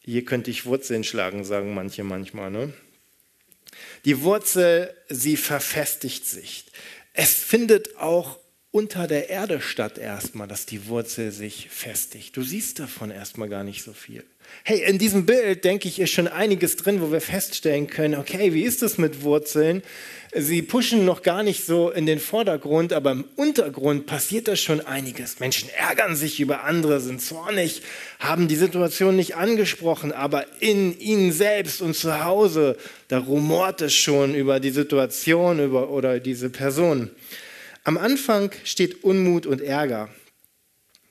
Hier 0.00 0.24
könnte 0.24 0.50
ich 0.50 0.66
Wurzeln 0.66 1.04
schlagen, 1.04 1.44
sagen 1.44 1.74
manche 1.74 2.04
manchmal. 2.04 2.50
Ne? 2.50 2.72
Die 4.04 4.22
Wurzel, 4.22 4.94
sie 5.08 5.36
verfestigt 5.36 6.26
sich. 6.26 6.66
Es 7.12 7.32
findet 7.34 7.96
auch 7.96 8.38
unter 8.72 9.08
der 9.08 9.28
Erde 9.28 9.60
statt 9.60 9.98
erstmal, 9.98 10.46
dass 10.46 10.64
die 10.64 10.86
Wurzel 10.86 11.32
sich 11.32 11.68
festigt. 11.70 12.36
Du 12.36 12.42
siehst 12.42 12.78
davon 12.78 13.10
erstmal 13.10 13.48
gar 13.48 13.64
nicht 13.64 13.82
so 13.82 13.92
viel. 13.92 14.22
Hey, 14.64 14.82
in 14.82 14.98
diesem 14.98 15.26
Bild, 15.26 15.64
denke 15.64 15.88
ich, 15.88 15.98
ist 15.98 16.10
schon 16.10 16.28
einiges 16.28 16.76
drin, 16.76 17.00
wo 17.00 17.10
wir 17.10 17.20
feststellen 17.20 17.86
können, 17.86 18.14
okay, 18.14 18.52
wie 18.52 18.62
ist 18.62 18.82
es 18.82 18.98
mit 18.98 19.22
Wurzeln? 19.22 19.82
Sie 20.34 20.62
pushen 20.62 21.04
noch 21.04 21.22
gar 21.22 21.42
nicht 21.42 21.64
so 21.64 21.90
in 21.90 22.06
den 22.06 22.20
Vordergrund, 22.20 22.92
aber 22.92 23.12
im 23.12 23.24
Untergrund 23.36 24.06
passiert 24.06 24.48
da 24.48 24.56
schon 24.56 24.80
einiges. 24.80 25.40
Menschen 25.40 25.68
ärgern 25.70 26.14
sich 26.14 26.40
über 26.40 26.64
andere, 26.64 27.00
sind 27.00 27.20
zornig, 27.20 27.82
haben 28.18 28.48
die 28.48 28.56
Situation 28.56 29.16
nicht 29.16 29.34
angesprochen, 29.34 30.12
aber 30.12 30.46
in 30.60 30.98
ihnen 30.98 31.32
selbst 31.32 31.80
und 31.80 31.94
zu 31.94 32.24
Hause, 32.24 32.76
da 33.08 33.18
rumort 33.18 33.80
es 33.80 33.94
schon 33.94 34.34
über 34.34 34.60
die 34.60 34.70
Situation 34.70 35.58
über, 35.58 35.90
oder 35.90 36.20
diese 36.20 36.50
Person. 36.50 37.10
Am 37.84 37.96
Anfang 37.96 38.52
steht 38.64 39.04
Unmut 39.04 39.46
und 39.46 39.60
Ärger. 39.60 40.10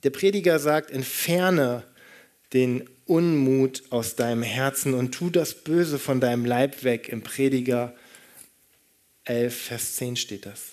Der 0.04 0.12
Prediger 0.12 0.60
sagt, 0.60 0.92
entferne 0.92 1.84
den 2.54 2.90
Unmut 3.06 3.84
aus 3.90 4.16
deinem 4.16 4.44
Herzen 4.44 4.94
und 4.94 5.12
tu 5.12 5.30
das 5.30 5.56
Böse 5.56 5.98
von 5.98 6.20
deinem 6.20 6.46
Leib 6.46 6.84
weg. 6.84 7.10
Im 7.10 7.24
Prediger 7.24 7.96
11, 9.26 9.56
Vers 9.56 9.96
10 9.96 10.16
steht 10.16 10.46
das. 10.46 10.70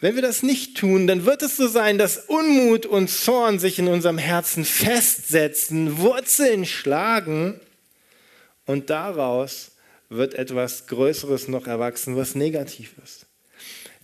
Wenn 0.00 0.16
wir 0.16 0.22
das 0.22 0.42
nicht 0.42 0.76
tun, 0.76 1.06
dann 1.06 1.24
wird 1.24 1.42
es 1.42 1.56
so 1.56 1.68
sein, 1.68 1.96
dass 1.96 2.18
Unmut 2.18 2.86
und 2.86 3.08
Zorn 3.08 3.58
sich 3.58 3.78
in 3.78 3.88
unserem 3.88 4.18
Herzen 4.18 4.64
festsetzen, 4.64 5.98
Wurzeln 5.98 6.66
schlagen 6.66 7.60
und 8.66 8.90
daraus 8.90 9.72
wird 10.08 10.34
etwas 10.34 10.88
Größeres 10.88 11.48
noch 11.48 11.66
erwachsen, 11.66 12.16
was 12.16 12.34
negativ 12.34 12.94
ist. 13.02 13.26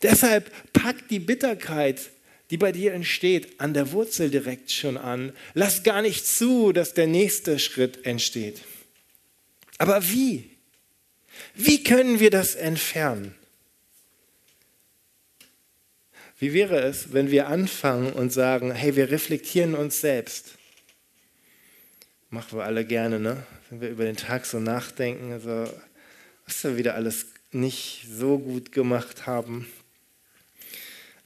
Deshalb 0.03 0.51
pack 0.73 1.09
die 1.09 1.19
Bitterkeit, 1.19 2.11
die 2.51 2.57
bei 2.57 2.73
dir 2.73 2.95
entsteht, 2.95 3.61
an 3.61 3.75
der 3.75 3.93
Wurzel 3.93 4.31
direkt 4.31 4.71
schon 4.71 4.97
an. 4.97 5.33
Lass 5.55 5.83
gar 5.83 6.03
nicht 6.03 6.27
zu, 6.27 6.73
dass 6.73 6.95
der 6.95 7.07
nächste 7.07 7.59
Schritt 7.59 8.07
entsteht. 8.07 8.63
Aber 9.79 10.09
wie? 10.11 10.51
Wie 11.55 11.83
können 11.85 12.21
wir 12.21 12.31
das 12.31 12.55
entfernen? 12.55 13.35
Wie 16.39 16.53
wäre 16.53 16.81
es, 16.81 17.13
wenn 17.13 17.31
wir 17.31 17.49
anfangen 17.49 18.13
und 18.13 18.33
sagen, 18.33 18.71
hey, 18.73 18.95
wir 18.95 19.11
reflektieren 19.11 19.75
uns 19.75 20.01
selbst? 20.01 20.55
Machen 22.31 22.59
wir 22.59 22.65
alle 22.65 22.85
gerne, 22.85 23.19
ne? 23.19 23.45
Wenn 23.71 23.81
wir 23.81 23.89
über 23.91 24.05
den 24.05 24.17
Tag 24.17 24.47
so 24.47 24.61
nachdenken, 24.61 25.33
also, 25.33 25.73
was 26.47 26.63
wir 26.63 26.77
wieder 26.77 26.95
alles 26.95 27.27
nicht 27.51 28.07
so 28.11 28.39
gut 28.39 28.73
gemacht 28.73 29.27
haben. 29.27 29.67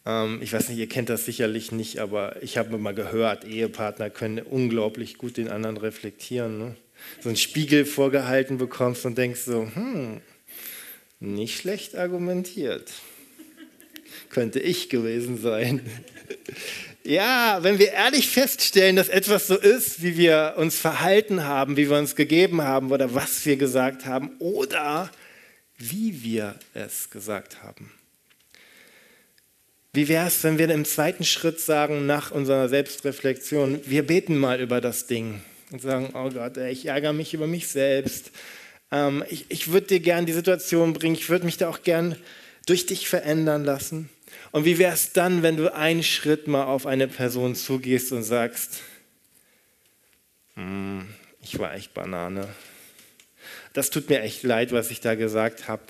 Ähm, 0.04 0.40
ich 0.42 0.52
weiß 0.52 0.68
nicht, 0.68 0.78
ihr 0.78 0.88
kennt 0.88 1.08
das 1.08 1.24
sicherlich 1.24 1.72
nicht, 1.72 1.98
aber 1.98 2.42
ich 2.42 2.58
habe 2.58 2.76
mal 2.78 2.94
gehört, 2.94 3.44
Ehepartner 3.44 4.10
können 4.10 4.38
unglaublich 4.38 5.18
gut 5.18 5.36
den 5.36 5.48
anderen 5.48 5.76
reflektieren. 5.76 6.58
Ne? 6.58 6.76
So 7.20 7.28
einen 7.28 7.36
Spiegel 7.36 7.84
vorgehalten 7.84 8.58
bekommst 8.58 9.06
und 9.06 9.18
denkst 9.18 9.42
so, 9.42 9.68
hm, 9.72 10.20
nicht 11.20 11.58
schlecht 11.58 11.96
argumentiert. 11.96 12.92
Könnte 14.28 14.60
ich 14.60 14.88
gewesen 14.88 15.40
sein. 15.40 15.82
Ja, 17.04 17.58
wenn 17.62 17.80
wir 17.80 17.90
ehrlich 17.90 18.28
feststellen, 18.28 18.94
dass 18.94 19.08
etwas 19.08 19.48
so 19.48 19.56
ist, 19.56 20.02
wie 20.02 20.16
wir 20.16 20.54
uns 20.56 20.78
verhalten 20.78 21.42
haben, 21.42 21.76
wie 21.76 21.90
wir 21.90 21.98
uns 21.98 22.14
gegeben 22.14 22.62
haben 22.62 22.92
oder 22.92 23.12
was 23.12 23.44
wir 23.44 23.56
gesagt 23.56 24.06
haben 24.06 24.36
oder 24.38 25.10
wie 25.78 26.22
wir 26.22 26.54
es 26.74 27.10
gesagt 27.10 27.64
haben. 27.64 27.90
Wie 29.94 30.08
wäre 30.08 30.26
es, 30.26 30.42
wenn 30.42 30.56
wir 30.56 30.70
im 30.70 30.86
zweiten 30.86 31.22
Schritt 31.22 31.60
sagen, 31.60 32.06
nach 32.06 32.30
unserer 32.30 32.70
Selbstreflexion, 32.70 33.82
wir 33.84 34.06
beten 34.06 34.38
mal 34.38 34.58
über 34.58 34.80
das 34.80 35.06
Ding 35.06 35.42
und 35.70 35.82
sagen, 35.82 36.14
oh 36.14 36.30
Gott, 36.30 36.56
ich 36.56 36.86
ärgere 36.86 37.12
mich 37.12 37.34
über 37.34 37.46
mich 37.46 37.68
selbst. 37.68 38.30
Ähm, 38.90 39.22
ich 39.28 39.44
ich 39.50 39.70
würde 39.70 39.88
dir 39.88 40.00
gern 40.00 40.24
die 40.24 40.32
Situation 40.32 40.94
bringen, 40.94 41.14
ich 41.14 41.28
würde 41.28 41.44
mich 41.44 41.58
da 41.58 41.68
auch 41.68 41.82
gern 41.82 42.16
durch 42.64 42.86
dich 42.86 43.06
verändern 43.06 43.64
lassen. 43.64 44.08
Und 44.50 44.64
wie 44.64 44.78
wäre 44.78 44.94
es 44.94 45.12
dann, 45.12 45.42
wenn 45.42 45.58
du 45.58 45.74
einen 45.74 46.02
Schritt 46.02 46.46
mal 46.46 46.64
auf 46.64 46.86
eine 46.86 47.06
Person 47.06 47.54
zugehst 47.54 48.12
und 48.12 48.22
sagst, 48.22 48.80
hm, 50.54 51.06
ich 51.42 51.58
war 51.58 51.74
echt 51.74 51.92
Banane. 51.92 52.48
Das 53.74 53.90
tut 53.90 54.08
mir 54.08 54.22
echt 54.22 54.42
leid, 54.42 54.72
was 54.72 54.90
ich 54.90 55.00
da 55.02 55.16
gesagt 55.16 55.68
habe. 55.68 55.82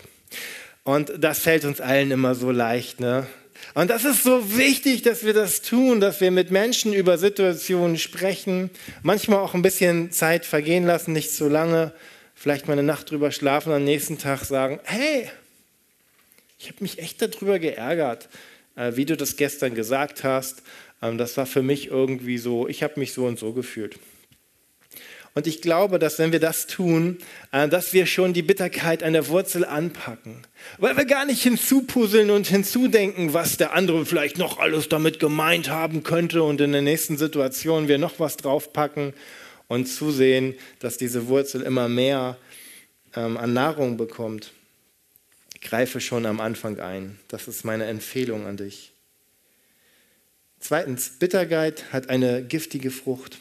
Und 0.83 1.13
das 1.19 1.39
fällt 1.39 1.65
uns 1.65 1.81
allen 1.81 2.11
immer 2.11 2.35
so 2.35 2.51
leicht, 2.51 2.99
ne? 2.99 3.29
Und 3.75 3.91
das 3.91 4.05
ist 4.05 4.23
so 4.23 4.57
wichtig, 4.57 5.03
dass 5.03 5.25
wir 5.25 5.33
das 5.33 5.63
tun, 5.63 6.01
dass 6.01 6.21
wir 6.21 6.31
mit 6.31 6.51
Menschen 6.51 6.93
über 6.93 7.17
Situationen 7.17 7.99
sprechen, 7.99 8.71
manchmal 9.03 9.39
auch 9.39 9.55
ein 9.55 9.63
bisschen 9.63 10.11
Zeit 10.13 10.45
vergehen 10.45 10.85
lassen, 10.85 11.13
nicht 11.13 11.33
zu 11.33 11.49
lange, 11.49 11.93
vielleicht 12.35 12.67
mal 12.67 12.75
eine 12.75 12.83
Nacht 12.83 13.11
drüber 13.11 13.33
schlafen 13.33 13.73
am 13.73 13.85
nächsten 13.85 14.19
Tag 14.19 14.45
sagen, 14.45 14.81
hey, 14.85 15.31
ich 16.59 16.69
habe 16.69 16.79
mich 16.81 16.99
echt 16.99 17.23
darüber 17.23 17.59
geärgert, 17.59 18.29
äh, 18.77 18.93
wie 18.95 19.05
du 19.05 19.17
das 19.17 19.37
gestern 19.37 19.75
gesagt 19.75 20.23
hast. 20.23 20.63
Ähm, 21.01 21.19
das 21.19 21.37
war 21.37 21.47
für 21.47 21.63
mich 21.63 21.89
irgendwie 21.89 22.39
so, 22.39 22.69
ich 22.69 22.83
habe 22.83 23.01
mich 23.01 23.13
so 23.13 23.27
und 23.27 23.39
so 23.39 23.53
gefühlt. 23.53 23.99
Und 25.35 25.47
ich 25.47 25.63
glaube, 25.63 25.99
dass 25.99 26.19
wenn 26.19 26.33
wir 26.33 26.41
das 26.41 26.67
tun, 26.67 27.19
äh, 27.53 27.69
dass 27.69 27.93
wir 27.93 28.07
schon 28.07 28.35
die 28.35 28.43
Bitterkeit 28.43 29.03
an 29.03 29.15
der 29.15 29.29
Wurzel 29.29 29.65
anpacken. 29.65 30.43
Weil 30.79 30.97
wir 30.97 31.07
gar 31.07 31.25
nicht 31.25 31.43
hinzupuzzeln 31.43 32.31
und 32.31 32.47
hinzudenken, 32.47 33.33
was 33.33 33.57
der 33.57 33.73
andere 33.73 34.05
vielleicht 34.05 34.37
noch 34.37 34.59
alles 34.59 34.89
damit 34.89 35.21
gemeint 35.21 35.71
haben 35.71 36.03
könnte 36.03 36.43
und 36.43 36.61
in 36.61 36.73
der 36.73 36.83
nächsten 36.83 37.17
Situation 37.17 37.89
wir 37.89 37.99
noch 37.99 38.21
was 38.21 38.37
draufpacken 38.37 39.15
und 39.69 39.87
zusehen, 39.87 40.55
dass 40.81 40.99
diese 40.99 41.29
Wurzel 41.29 41.63
immer 41.63 41.89
mehr 41.89 42.37
ähm, 43.17 43.39
an 43.39 43.55
Nahrung 43.55 43.97
bekommt. 43.97 44.53
Greife 45.63 46.01
schon 46.01 46.27
am 46.27 46.41
Anfang 46.41 46.79
ein. 46.81 47.19
Das 47.29 47.49
ist 47.49 47.65
meine 47.65 47.87
Empfehlung 47.87 48.47
an 48.47 48.59
dich. 48.59 48.93
Zweitens, 50.59 51.19
Bitterkeit 51.19 51.93
hat 51.93 52.11
eine 52.11 52.45
giftige 52.45 52.91
Frucht. 52.91 53.39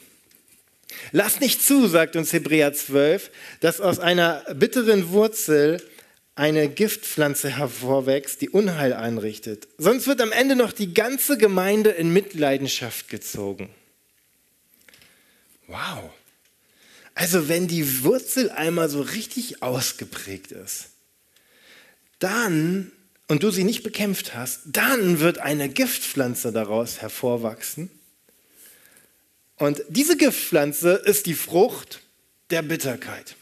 Lass 1.12 1.40
nicht 1.40 1.62
zu, 1.62 1.88
sagt 1.88 2.16
uns 2.16 2.34
Hebräer 2.34 2.74
12, 2.74 3.32
dass 3.60 3.82
aus 3.82 4.00
einer 4.00 4.44
bitteren 4.54 5.10
Wurzel 5.10 5.82
eine 6.36 6.70
Giftpflanze 6.70 7.50
hervorwächst, 7.50 8.42
die 8.42 8.50
Unheil 8.50 8.94
einrichtet. 8.94 9.68
Sonst 9.78 10.08
wird 10.08 10.22
am 10.22 10.32
Ende 10.32 10.56
noch 10.56 10.72
die 10.72 10.94
ganze 10.94 11.38
Gemeinde 11.38 11.92
in 11.92 12.12
Mitleidenschaft 12.14 13.10
gezogen. 13.10 13.70
Wow. 15.68 16.12
Also 17.14 17.48
wenn 17.48 17.68
die 17.68 18.04
Wurzel 18.04 18.50
einmal 18.50 18.90
so 18.90 19.02
richtig 19.02 19.62
ausgeprägt 19.62 20.52
ist, 20.52 20.90
dann, 22.20 22.92
und 23.28 23.44
du 23.44 23.52
sie 23.52 23.64
nicht 23.64 23.84
bekämpft 23.84 24.34
hast, 24.34 24.62
dann 24.66 25.20
wird 25.20 25.38
eine 25.38 25.70
Giftpflanze 25.70 26.52
daraus 26.52 27.02
hervorwachsen 27.02 27.92
und 29.62 29.84
diese 29.90 30.18
Giftpflanze 30.18 30.94
ist 31.06 31.28
die 31.28 31.36
Frucht 31.36 32.02
der 32.50 32.64
Bitterkeit. 32.64 33.36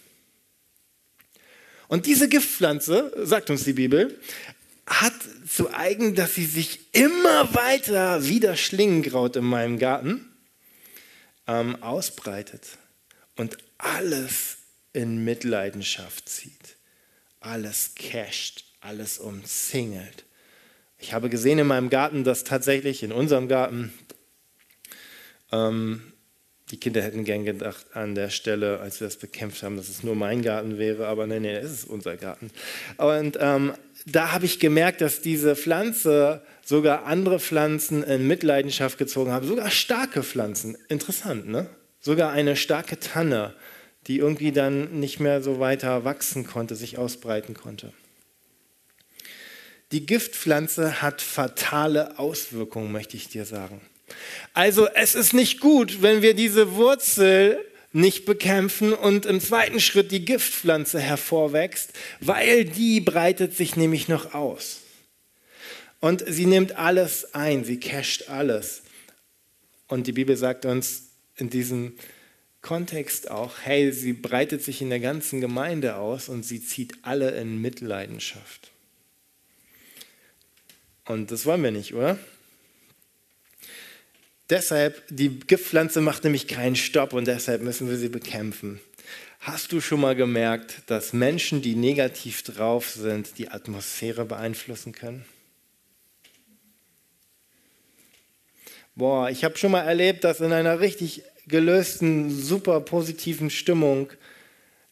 Und 1.87 2.07
diese 2.07 2.27
Giftpflanze, 2.27 3.13
sagt 3.25 3.49
uns 3.49 3.63
die 3.63 3.71
Bibel, 3.71 4.19
hat 4.85 5.13
zu 5.47 5.73
eigen, 5.73 6.15
dass 6.15 6.35
sie 6.35 6.45
sich 6.45 6.81
immer 6.91 7.53
weiter 7.55 8.27
wie 8.27 8.41
das 8.41 8.59
Schlingenkraut 8.59 9.37
in 9.37 9.45
meinem 9.45 9.79
Garten 9.79 10.29
ähm, 11.47 11.81
ausbreitet 11.81 12.67
und 13.37 13.57
alles 13.77 14.57
in 14.91 15.23
Mitleidenschaft 15.23 16.27
zieht, 16.27 16.75
alles 17.39 17.91
casht, 17.95 18.65
alles 18.81 19.19
umzingelt. 19.19 20.25
Ich 20.97 21.13
habe 21.13 21.29
gesehen 21.29 21.59
in 21.59 21.67
meinem 21.67 21.89
Garten, 21.89 22.25
dass 22.25 22.43
tatsächlich 22.43 23.03
in 23.03 23.13
unserem 23.13 23.47
Garten 23.47 23.93
ähm, 25.51 26.01
die 26.71 26.79
Kinder 26.79 27.01
hätten 27.01 27.23
gern 27.23 27.45
gedacht 27.45 27.87
an 27.93 28.13
der 28.13 28.29
Stelle, 28.29 28.79
als 28.79 28.99
wir 28.99 29.07
das 29.07 29.17
bekämpft 29.17 29.63
haben, 29.63 29.77
dass 29.77 29.89
es 29.89 30.03
nur 30.03 30.15
mein 30.15 30.43
Garten 30.43 30.77
wäre, 30.77 31.07
aber 31.07 31.25
nein, 31.25 31.41
nein, 31.41 31.55
es 31.55 31.71
ist 31.71 31.85
unser 31.85 32.15
Garten. 32.15 32.51
Und 32.97 33.37
ähm, 33.39 33.73
da 34.05 34.31
habe 34.31 34.45
ich 34.45 34.59
gemerkt, 34.59 35.01
dass 35.01 35.21
diese 35.21 35.55
Pflanze 35.55 36.43
sogar 36.63 37.05
andere 37.05 37.39
Pflanzen 37.39 38.03
in 38.03 38.27
Mitleidenschaft 38.27 38.97
gezogen 38.99 39.31
haben, 39.31 39.47
sogar 39.47 39.71
starke 39.71 40.21
Pflanzen. 40.21 40.77
Interessant, 40.89 41.47
ne? 41.47 41.67
Sogar 41.99 42.31
eine 42.31 42.55
starke 42.55 42.99
Tanne, 42.99 43.55
die 44.07 44.19
irgendwie 44.19 44.51
dann 44.51 44.99
nicht 44.99 45.19
mehr 45.19 45.41
so 45.41 45.59
weiter 45.59 46.05
wachsen 46.05 46.45
konnte, 46.45 46.75
sich 46.75 46.97
ausbreiten 46.97 47.55
konnte. 47.55 47.91
Die 49.91 50.05
Giftpflanze 50.05 51.01
hat 51.01 51.21
fatale 51.21 52.19
Auswirkungen, 52.19 52.91
möchte 52.91 53.17
ich 53.17 53.27
dir 53.27 53.43
sagen. 53.43 53.81
Also 54.53 54.87
es 54.87 55.15
ist 55.15 55.33
nicht 55.33 55.59
gut, 55.59 56.01
wenn 56.01 56.21
wir 56.21 56.33
diese 56.33 56.75
Wurzel 56.75 57.63
nicht 57.91 58.25
bekämpfen 58.25 58.93
und 58.93 59.25
im 59.25 59.41
zweiten 59.41 59.79
Schritt 59.79 60.11
die 60.11 60.25
Giftpflanze 60.25 60.99
hervorwächst, 60.99 61.91
weil 62.19 62.65
die 62.65 63.01
breitet 63.01 63.55
sich 63.55 63.75
nämlich 63.75 64.07
noch 64.07 64.33
aus. 64.33 64.81
Und 65.99 66.23
sie 66.27 66.45
nimmt 66.45 66.77
alles 66.77 67.33
ein, 67.33 67.63
sie 67.63 67.79
casht 67.79 68.29
alles. 68.29 68.83
Und 69.87 70.07
die 70.07 70.13
Bibel 70.13 70.37
sagt 70.37 70.65
uns 70.65 71.09
in 71.35 71.49
diesem 71.49 71.93
Kontext 72.61 73.31
auch, 73.31 73.55
hey, 73.63 73.91
sie 73.91 74.13
breitet 74.13 74.63
sich 74.63 74.81
in 74.81 74.89
der 74.89 74.99
ganzen 74.99 75.41
Gemeinde 75.41 75.95
aus 75.95 76.29
und 76.29 76.43
sie 76.43 76.63
zieht 76.63 76.93
alle 77.01 77.31
in 77.31 77.61
Mitleidenschaft. 77.61 78.71
Und 81.05 81.31
das 81.31 81.45
wollen 81.45 81.63
wir 81.63 81.71
nicht, 81.71 81.93
oder? 81.95 82.19
Deshalb, 84.49 85.03
die 85.09 85.39
Giftpflanze 85.39 86.01
macht 86.01 86.23
nämlich 86.23 86.47
keinen 86.47 86.75
Stopp 86.75 87.13
und 87.13 87.27
deshalb 87.27 87.61
müssen 87.61 87.89
wir 87.89 87.97
sie 87.97 88.09
bekämpfen. 88.09 88.79
Hast 89.39 89.71
du 89.71 89.79
schon 89.79 90.01
mal 90.01 90.15
gemerkt, 90.15 90.81
dass 90.87 91.13
Menschen, 91.13 91.61
die 91.61 91.75
negativ 91.75 92.41
drauf 92.43 92.89
sind, 92.89 93.37
die 93.37 93.49
Atmosphäre 93.49 94.25
beeinflussen 94.25 94.91
können? 94.91 95.23
Boah, 98.95 99.29
ich 99.29 99.43
habe 99.45 99.57
schon 99.57 99.71
mal 99.71 99.83
erlebt, 99.83 100.23
dass 100.23 100.41
in 100.41 100.51
einer 100.51 100.79
richtig 100.79 101.23
gelösten, 101.47 102.29
super 102.29 102.81
positiven 102.81 103.49
Stimmung 103.49 104.09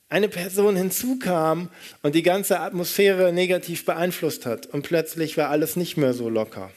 eine 0.08 0.30
Person 0.30 0.78
hinzukam 0.78 1.70
und 2.04 2.15
die 2.15 2.24
ganze 2.24 2.60
Atmosphäre 2.62 3.34
negativ 3.34 3.86
beeinflusst 3.86 4.46
hat. 4.46 4.67
Und 4.67 4.84
plötzlich 4.84 5.36
war 5.36 5.50
alles 5.50 5.76
nicht 5.76 5.98
mehr 5.98 6.13
so 6.13 6.30
locker. 6.30 6.72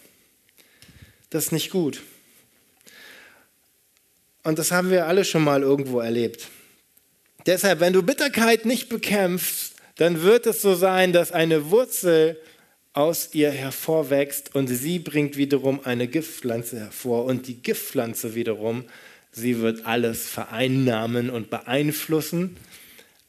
Das 1.28 1.46
ist 1.46 1.52
nicht 1.52 1.70
gut. 1.70 2.02
Und 4.42 4.58
das 4.58 4.72
haben 4.72 4.90
wir 4.90 5.06
alle 5.06 5.24
schon 5.24 5.44
mal 5.44 5.62
irgendwo 5.62 6.00
erlebt. 6.00 6.48
Deshalb, 7.46 7.80
wenn 7.80 7.92
du 7.92 8.02
Bitterkeit 8.02 8.64
nicht 8.64 8.88
bekämpfst, 8.88 9.74
dann 9.96 10.22
wird 10.22 10.46
es 10.46 10.62
so 10.62 10.74
sein, 10.74 11.12
dass 11.12 11.32
eine 11.32 11.70
Wurzel 11.70 12.40
aus 12.92 13.30
ihr 13.32 13.50
hervorwächst 13.50 14.54
und 14.54 14.66
sie 14.66 14.98
bringt 14.98 15.36
wiederum 15.36 15.80
eine 15.84 16.08
Giftpflanze 16.08 16.80
hervor 16.80 17.24
und 17.24 17.46
die 17.46 17.62
Giftpflanze 17.62 18.34
wiederum, 18.34 18.84
sie 19.30 19.60
wird 19.60 19.86
alles 19.86 20.26
vereinnahmen 20.28 21.30
und 21.30 21.50
beeinflussen 21.50 22.56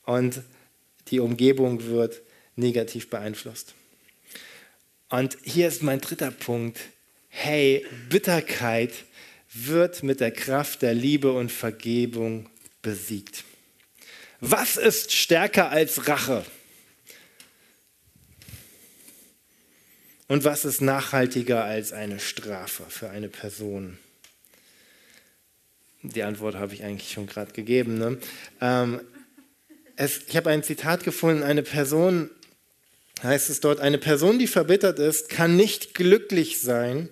und 0.06 0.41
die 1.10 1.19
Umgebung 1.19 1.86
wird 1.88 2.21
negativ 2.56 3.10
beeinflusst. 3.10 3.74
Und 5.10 5.38
hier 5.43 5.67
ist 5.67 5.84
mein 5.84 6.00
dritter 6.02 6.32
Punkt. 6.32 6.80
Hey, 7.28 7.86
Bitterkeit 8.10 8.91
wird 9.54 10.04
mit 10.04 10.20
der 10.20 10.32
Kraft 10.32 10.82
der 10.82 10.94
Liebe 10.94 11.32
und 11.32 11.52
Vergebung 11.52 12.50
besiegt. 12.82 13.44
Was 14.40 14.78
ist 14.78 15.12
stärker 15.12 15.70
als 15.70 16.08
Rache? 16.08 16.46
Und 20.28 20.46
was 20.46 20.64
ist 20.64 20.82
nachhaltiger 20.82 21.66
als 21.66 21.92
eine 21.92 22.20
Strafe 22.20 22.86
für 22.88 23.10
eine 23.10 23.28
Person? 23.28 23.98
Die 26.04 26.24
Antwort 26.24 26.56
habe 26.56 26.74
ich 26.74 26.84
eigentlich 26.84 27.12
schon 27.12 27.28
gerade 27.28 27.52
gegeben. 27.52 27.98
Ne? 27.98 28.18
Ähm, 28.62 29.02
es, 29.98 30.22
ich 30.28 30.38
habe 30.38 30.50
ein 30.50 30.64
Zitat 30.64 31.04
gefunden, 31.04 31.44
eine 31.44 31.62
Person, 31.62 32.30
heißt 33.22 33.50
es 33.50 33.60
dort, 33.60 33.80
eine 33.82 33.98
Person, 33.98 34.40
die 34.40 34.48
verbittert 34.48 34.98
ist, 34.98 35.30
kann 35.30 35.56
nicht 35.56 35.94
glücklich 35.94 36.62
sein, 36.62 37.10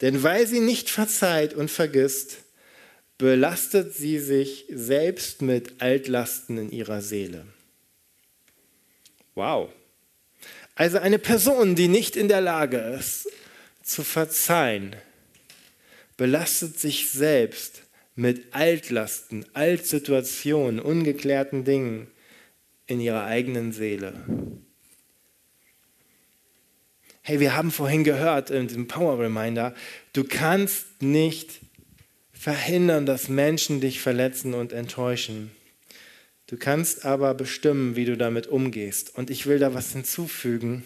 denn 0.00 0.22
weil 0.22 0.46
sie 0.46 0.60
nicht 0.60 0.90
verzeiht 0.90 1.54
und 1.54 1.70
vergisst, 1.70 2.38
belastet 3.18 3.94
sie 3.94 4.18
sich 4.18 4.66
selbst 4.70 5.42
mit 5.42 5.82
Altlasten 5.82 6.56
in 6.58 6.70
ihrer 6.70 7.02
Seele. 7.02 7.46
Wow. 9.34 9.70
Also 10.74 10.98
eine 10.98 11.18
Person, 11.18 11.74
die 11.74 11.88
nicht 11.88 12.16
in 12.16 12.28
der 12.28 12.40
Lage 12.40 12.78
ist 12.78 13.28
zu 13.82 14.04
verzeihen, 14.04 14.94
belastet 16.16 16.78
sich 16.78 17.10
selbst 17.10 17.82
mit 18.14 18.54
Altlasten, 18.54 19.44
Altsituationen, 19.54 20.78
ungeklärten 20.78 21.64
Dingen 21.64 22.08
in 22.86 23.00
ihrer 23.00 23.24
eigenen 23.24 23.72
Seele. 23.72 24.12
Hey, 27.28 27.40
wir 27.40 27.54
haben 27.54 27.70
vorhin 27.70 28.04
gehört 28.04 28.48
in 28.48 28.68
diesem 28.68 28.88
Power 28.88 29.18
Reminder, 29.20 29.74
du 30.14 30.24
kannst 30.24 31.02
nicht 31.02 31.60
verhindern, 32.32 33.04
dass 33.04 33.28
Menschen 33.28 33.82
dich 33.82 34.00
verletzen 34.00 34.54
und 34.54 34.72
enttäuschen. 34.72 35.50
Du 36.46 36.56
kannst 36.56 37.04
aber 37.04 37.34
bestimmen, 37.34 37.96
wie 37.96 38.06
du 38.06 38.16
damit 38.16 38.46
umgehst. 38.46 39.14
Und 39.14 39.28
ich 39.28 39.44
will 39.44 39.58
da 39.58 39.74
was 39.74 39.92
hinzufügen. 39.92 40.84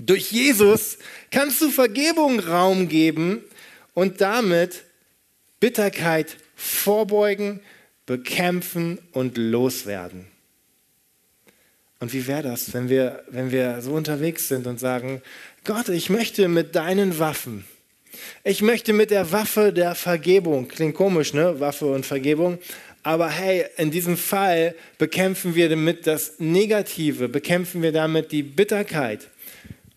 Durch 0.00 0.32
Jesus 0.32 0.98
kannst 1.30 1.62
du 1.62 1.70
Vergebung 1.70 2.40
Raum 2.40 2.88
geben 2.88 3.40
und 3.94 4.20
damit 4.20 4.82
Bitterkeit 5.60 6.36
vorbeugen, 6.56 7.60
bekämpfen 8.06 8.98
und 9.12 9.38
loswerden. 9.38 10.26
Und 12.00 12.14
wie 12.14 12.26
wäre 12.26 12.42
das, 12.42 12.72
wenn 12.72 12.88
wir, 12.88 13.22
wenn 13.28 13.50
wir 13.50 13.82
so 13.82 13.92
unterwegs 13.92 14.48
sind 14.48 14.66
und 14.66 14.80
sagen, 14.80 15.20
Gott, 15.64 15.88
ich 15.90 16.08
möchte 16.08 16.48
mit 16.48 16.74
deinen 16.74 17.18
Waffen, 17.18 17.64
ich 18.44 18.62
möchte 18.62 18.92
mit 18.92 19.10
der 19.10 19.30
Waffe 19.30 19.72
der 19.72 19.94
Vergebung, 19.94 20.68
klingt 20.68 20.94
komisch, 20.94 21.34
ne? 21.34 21.60
Waffe 21.60 21.86
und 21.86 22.06
Vergebung, 22.06 22.58
aber 23.02 23.28
hey, 23.28 23.66
in 23.76 23.90
diesem 23.90 24.16
Fall 24.16 24.74
bekämpfen 24.98 25.54
wir 25.54 25.68
damit 25.68 26.06
das 26.06 26.34
Negative, 26.38 27.28
bekämpfen 27.28 27.82
wir 27.82 27.92
damit 27.92 28.32
die 28.32 28.42
Bitterkeit. 28.42 29.28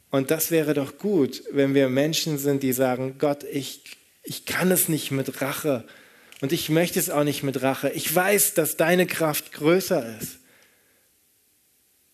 Und 0.09 0.31
das 0.31 0.51
wäre 0.51 0.73
doch 0.73 0.97
gut, 0.97 1.43
wenn 1.51 1.73
wir 1.73 1.89
Menschen 1.89 2.37
sind, 2.37 2.61
die 2.61 2.73
sagen, 2.73 3.15
Gott, 3.17 3.43
ich, 3.45 3.81
ich 4.23 4.45
kann 4.45 4.69
es 4.69 4.89
nicht 4.89 5.11
mit 5.11 5.41
Rache 5.41 5.85
und 6.41 6.51
ich 6.51 6.69
möchte 6.69 6.99
es 6.99 7.09
auch 7.09 7.23
nicht 7.23 7.41
mit 7.41 7.61
Rache. 7.61 7.89
Ich 7.89 8.13
weiß, 8.13 8.53
dass 8.53 8.77
deine 8.77 9.07
Kraft 9.07 9.53
größer 9.53 10.17
ist. 10.19 10.39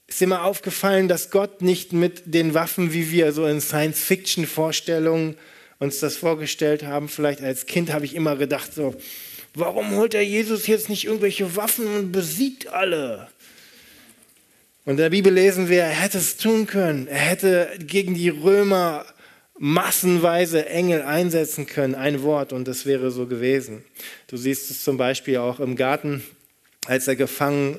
Ist 0.10 0.26
mal 0.26 0.42
aufgefallen, 0.42 1.08
dass 1.08 1.30
Gott 1.30 1.62
nicht 1.62 1.94
mit 1.94 2.24
den 2.26 2.54
Waffen, 2.54 2.94
wie 2.94 3.12
wir 3.12 3.32
so 3.32 3.46
in 3.46 3.62
Science-Fiction-Vorstellungen 3.62 5.38
uns 5.78 6.00
das 6.00 6.18
vorgestellt 6.18 6.84
haben, 6.84 7.08
vielleicht 7.08 7.42
als 7.42 7.68
Kind 7.68 7.94
habe 7.94 8.06
ich 8.06 8.16
immer 8.16 8.36
gedacht, 8.36 8.74
so, 8.74 8.96
warum 9.54 9.96
holt 9.96 10.14
der 10.14 10.26
Jesus 10.26 10.68
jetzt 10.68 10.90
nicht 10.90 11.06
irgendwelche 11.06 11.56
Waffen 11.56 11.88
und 11.88 12.12
besiegt 12.12 12.68
alle? 12.68 13.30
Und 14.84 14.94
in 14.94 14.98
der 14.98 15.12
Bibel 15.12 15.32
lesen 15.32 15.70
wir, 15.70 15.84
er 15.84 15.90
hätte 15.90 16.18
es 16.18 16.38
tun 16.38 16.66
können. 16.66 17.08
Er 17.08 17.20
hätte 17.20 17.70
gegen 17.80 18.16
die 18.16 18.30
Römer 18.30 19.06
massenweise 19.58 20.66
Engel 20.66 21.04
einsetzen 21.04 21.68
können. 21.68 21.94
Ein 21.94 22.24
Wort 22.24 22.54
und 22.54 22.68
das 22.68 22.86
wäre 22.86 23.12
so 23.12 23.28
gewesen. 23.28 23.84
Du 24.28 24.38
siehst 24.38 24.72
es 24.72 24.84
zum 24.84 24.98
Beispiel 24.98 25.38
auch 25.38 25.60
im 25.60 25.76
Garten, 25.76 26.24
als 26.88 27.08
er 27.08 27.16
gefangen 27.16 27.78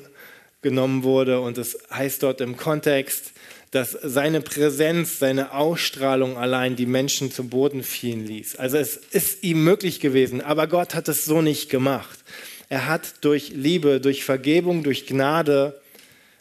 genommen 0.61 1.03
wurde. 1.03 1.41
Und 1.41 1.57
es 1.57 1.77
heißt 1.91 2.23
dort 2.23 2.41
im 2.41 2.57
Kontext, 2.57 3.33
dass 3.71 3.91
seine 3.91 4.41
Präsenz, 4.41 5.17
seine 5.17 5.53
Ausstrahlung 5.53 6.37
allein 6.37 6.75
die 6.75 6.85
Menschen 6.85 7.31
zu 7.31 7.47
Boden 7.47 7.83
fielen 7.83 8.25
ließ. 8.25 8.57
Also 8.57 8.77
es 8.77 8.97
ist 8.97 9.43
ihm 9.43 9.63
möglich 9.63 10.01
gewesen, 10.01 10.41
aber 10.41 10.67
Gott 10.67 10.93
hat 10.93 11.07
es 11.07 11.23
so 11.23 11.41
nicht 11.41 11.69
gemacht. 11.69 12.19
Er 12.67 12.87
hat 12.87 13.23
durch 13.23 13.49
Liebe, 13.49 14.01
durch 14.01 14.23
Vergebung, 14.25 14.83
durch 14.83 15.07
Gnade 15.07 15.81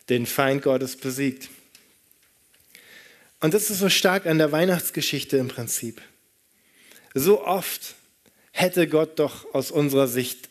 den 0.08 0.26
Feind 0.26 0.62
Gottes 0.62 0.96
besiegt. 0.96 1.48
Und 3.40 3.54
das 3.54 3.70
ist 3.70 3.78
so 3.78 3.88
stark 3.88 4.26
an 4.26 4.38
der 4.38 4.52
Weihnachtsgeschichte 4.52 5.36
im 5.36 5.48
Prinzip. 5.48 6.02
So 7.14 7.44
oft 7.44 7.94
hätte 8.50 8.88
Gott 8.88 9.18
doch 9.18 9.54
aus 9.54 9.70
unserer 9.70 10.08
Sicht 10.08 10.48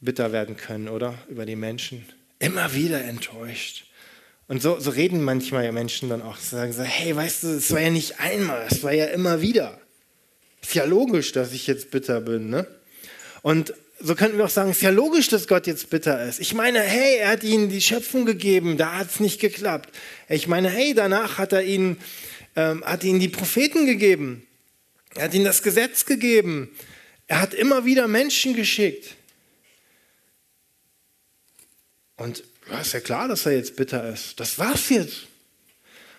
bitter 0.00 0.32
werden 0.32 0.56
können, 0.56 0.88
oder? 0.88 1.18
Über 1.28 1.44
die 1.44 1.56
Menschen 1.56 2.06
immer 2.40 2.74
wieder 2.74 3.04
enttäuscht. 3.04 3.84
Und 4.48 4.60
so, 4.60 4.80
so 4.80 4.90
reden 4.90 5.22
manchmal 5.22 5.70
Menschen 5.70 6.08
dann 6.08 6.22
auch, 6.22 6.36
sagen 6.36 6.72
so, 6.72 6.82
hey, 6.82 7.14
weißt 7.14 7.44
du, 7.44 7.48
es 7.50 7.70
war 7.70 7.80
ja 7.80 7.90
nicht 7.90 8.18
einmal, 8.18 8.66
es 8.68 8.82
war 8.82 8.92
ja 8.92 9.06
immer 9.06 9.40
wieder. 9.40 9.80
Ist 10.60 10.74
ja 10.74 10.84
logisch, 10.84 11.30
dass 11.30 11.52
ich 11.52 11.68
jetzt 11.68 11.92
bitter 11.92 12.20
bin, 12.20 12.50
ne? 12.50 12.66
Und 13.42 13.72
so 14.00 14.14
könnten 14.14 14.38
wir 14.38 14.46
auch 14.46 14.50
sagen, 14.50 14.70
ist 14.70 14.82
ja 14.82 14.90
logisch, 14.90 15.28
dass 15.28 15.46
Gott 15.46 15.66
jetzt 15.66 15.90
bitter 15.90 16.24
ist. 16.26 16.40
Ich 16.40 16.54
meine, 16.54 16.80
hey, 16.80 17.18
er 17.18 17.28
hat 17.28 17.44
ihnen 17.44 17.68
die 17.68 17.80
Schöpfung 17.80 18.24
gegeben, 18.24 18.76
da 18.76 18.96
hat 18.96 19.10
es 19.10 19.20
nicht 19.20 19.40
geklappt. 19.40 19.90
Ich 20.28 20.48
meine, 20.48 20.68
hey, 20.68 20.94
danach 20.94 21.38
hat 21.38 21.52
er 21.52 21.62
ihnen, 21.62 21.98
ähm, 22.56 22.82
hat 22.84 23.04
ihnen 23.04 23.20
die 23.20 23.28
Propheten 23.28 23.86
gegeben. 23.86 24.46
Er 25.14 25.24
hat 25.24 25.34
ihnen 25.34 25.44
das 25.44 25.62
Gesetz 25.62 26.06
gegeben. 26.06 26.70
Er 27.26 27.40
hat 27.40 27.54
immer 27.54 27.84
wieder 27.84 28.08
Menschen 28.08 28.54
geschickt. 28.54 29.16
Und 32.20 32.44
ja, 32.70 32.80
ist 32.80 32.92
ja 32.92 33.00
klar, 33.00 33.28
dass 33.28 33.46
er 33.46 33.52
jetzt 33.52 33.76
bitter 33.76 34.06
ist. 34.12 34.38
Das 34.38 34.58
war's 34.58 34.90
jetzt. 34.90 35.26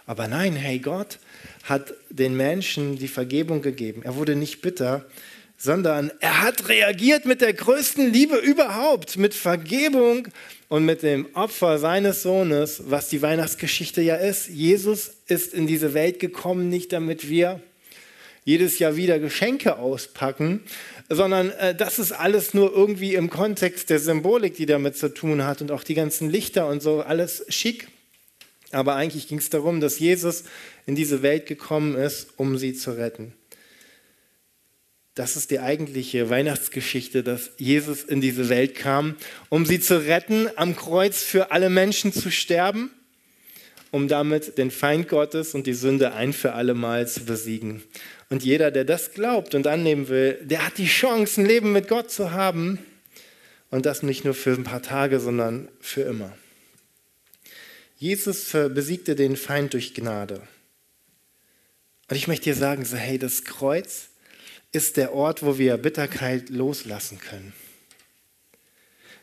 Aber 0.07 0.27
nein, 0.27 0.55
hey, 0.55 0.79
Gott 0.79 1.19
hat 1.65 1.93
den 2.09 2.35
Menschen 2.35 2.97
die 2.97 3.07
Vergebung 3.07 3.61
gegeben. 3.61 4.01
Er 4.03 4.15
wurde 4.15 4.35
nicht 4.35 4.63
bitter, 4.63 5.05
sondern 5.57 6.11
er 6.19 6.41
hat 6.41 6.67
reagiert 6.69 7.25
mit 7.25 7.41
der 7.41 7.53
größten 7.53 8.11
Liebe 8.11 8.37
überhaupt, 8.37 9.17
mit 9.17 9.35
Vergebung 9.35 10.27
und 10.69 10.85
mit 10.85 11.03
dem 11.03 11.27
Opfer 11.35 11.77
seines 11.77 12.23
Sohnes, 12.23 12.81
was 12.87 13.09
die 13.09 13.21
Weihnachtsgeschichte 13.21 14.01
ja 14.01 14.15
ist. 14.15 14.47
Jesus 14.47 15.11
ist 15.27 15.53
in 15.53 15.67
diese 15.67 15.93
Welt 15.93 16.19
gekommen, 16.19 16.67
nicht 16.67 16.93
damit 16.93 17.29
wir 17.29 17.61
jedes 18.43 18.79
Jahr 18.79 18.95
wieder 18.95 19.19
Geschenke 19.19 19.77
auspacken, 19.77 20.63
sondern 21.15 21.51
äh, 21.51 21.75
das 21.75 21.99
ist 21.99 22.13
alles 22.13 22.53
nur 22.53 22.73
irgendwie 22.73 23.15
im 23.15 23.29
Kontext 23.29 23.89
der 23.89 23.99
Symbolik, 23.99 24.55
die 24.55 24.65
damit 24.65 24.97
zu 24.97 25.13
tun 25.13 25.43
hat 25.43 25.61
und 25.61 25.71
auch 25.71 25.83
die 25.83 25.93
ganzen 25.93 26.29
Lichter 26.29 26.67
und 26.67 26.81
so, 26.81 27.01
alles 27.01 27.45
schick. 27.49 27.89
Aber 28.71 28.95
eigentlich 28.95 29.27
ging 29.27 29.39
es 29.39 29.49
darum, 29.49 29.81
dass 29.81 29.99
Jesus 29.99 30.45
in 30.85 30.95
diese 30.95 31.21
Welt 31.21 31.45
gekommen 31.45 31.95
ist, 31.95 32.29
um 32.37 32.57
sie 32.57 32.73
zu 32.73 32.91
retten. 32.91 33.33
Das 35.13 35.35
ist 35.35 35.51
die 35.51 35.59
eigentliche 35.59 36.29
Weihnachtsgeschichte, 36.29 37.21
dass 37.21 37.51
Jesus 37.57 38.03
in 38.03 38.21
diese 38.21 38.47
Welt 38.47 38.75
kam, 38.75 39.17
um 39.49 39.65
sie 39.65 39.81
zu 39.81 40.05
retten, 40.05 40.49
am 40.55 40.77
Kreuz 40.77 41.21
für 41.21 41.51
alle 41.51 41.69
Menschen 41.69 42.13
zu 42.13 42.31
sterben, 42.31 42.91
um 43.91 44.07
damit 44.07 44.57
den 44.57 44.71
Feind 44.71 45.09
Gottes 45.09 45.53
und 45.53 45.67
die 45.67 45.73
Sünde 45.73 46.13
ein 46.13 46.33
für 46.33 46.53
alle 46.53 46.73
Mal 46.73 47.07
zu 47.07 47.25
besiegen. 47.25 47.83
Und 48.29 48.43
jeder, 48.43 48.71
der 48.71 48.85
das 48.85 49.13
glaubt 49.13 49.53
und 49.53 49.67
annehmen 49.67 50.07
will, 50.07 50.39
der 50.41 50.65
hat 50.65 50.77
die 50.77 50.87
Chance, 50.87 51.41
ein 51.41 51.45
Leben 51.45 51.73
mit 51.73 51.89
Gott 51.89 52.09
zu 52.09 52.31
haben. 52.31 52.79
Und 53.69 53.85
das 53.85 54.03
nicht 54.03 54.25
nur 54.25 54.33
für 54.33 54.51
ein 54.51 54.63
paar 54.63 54.81
Tage, 54.81 55.19
sondern 55.19 55.67
für 55.79 56.01
immer. 56.01 56.35
Jesus 57.97 58.51
besiegte 58.51 59.15
den 59.15 59.35
Feind 59.37 59.73
durch 59.73 59.93
Gnade. 59.93 60.41
Und 62.09 62.15
ich 62.15 62.27
möchte 62.27 62.45
dir 62.45 62.55
sagen, 62.55 62.83
so, 62.83 62.97
hey, 62.97 63.17
das 63.17 63.43
Kreuz 63.43 64.09
ist 64.71 64.97
der 64.97 65.13
Ort, 65.13 65.43
wo 65.43 65.57
wir 65.57 65.77
Bitterkeit 65.77 66.49
loslassen 66.49 67.19
können. 67.19 67.53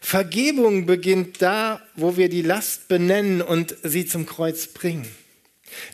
Vergebung 0.00 0.86
beginnt 0.86 1.42
da, 1.42 1.82
wo 1.96 2.16
wir 2.16 2.28
die 2.28 2.42
Last 2.42 2.88
benennen 2.88 3.42
und 3.42 3.76
sie 3.82 4.06
zum 4.06 4.26
Kreuz 4.26 4.68
bringen. 4.68 5.06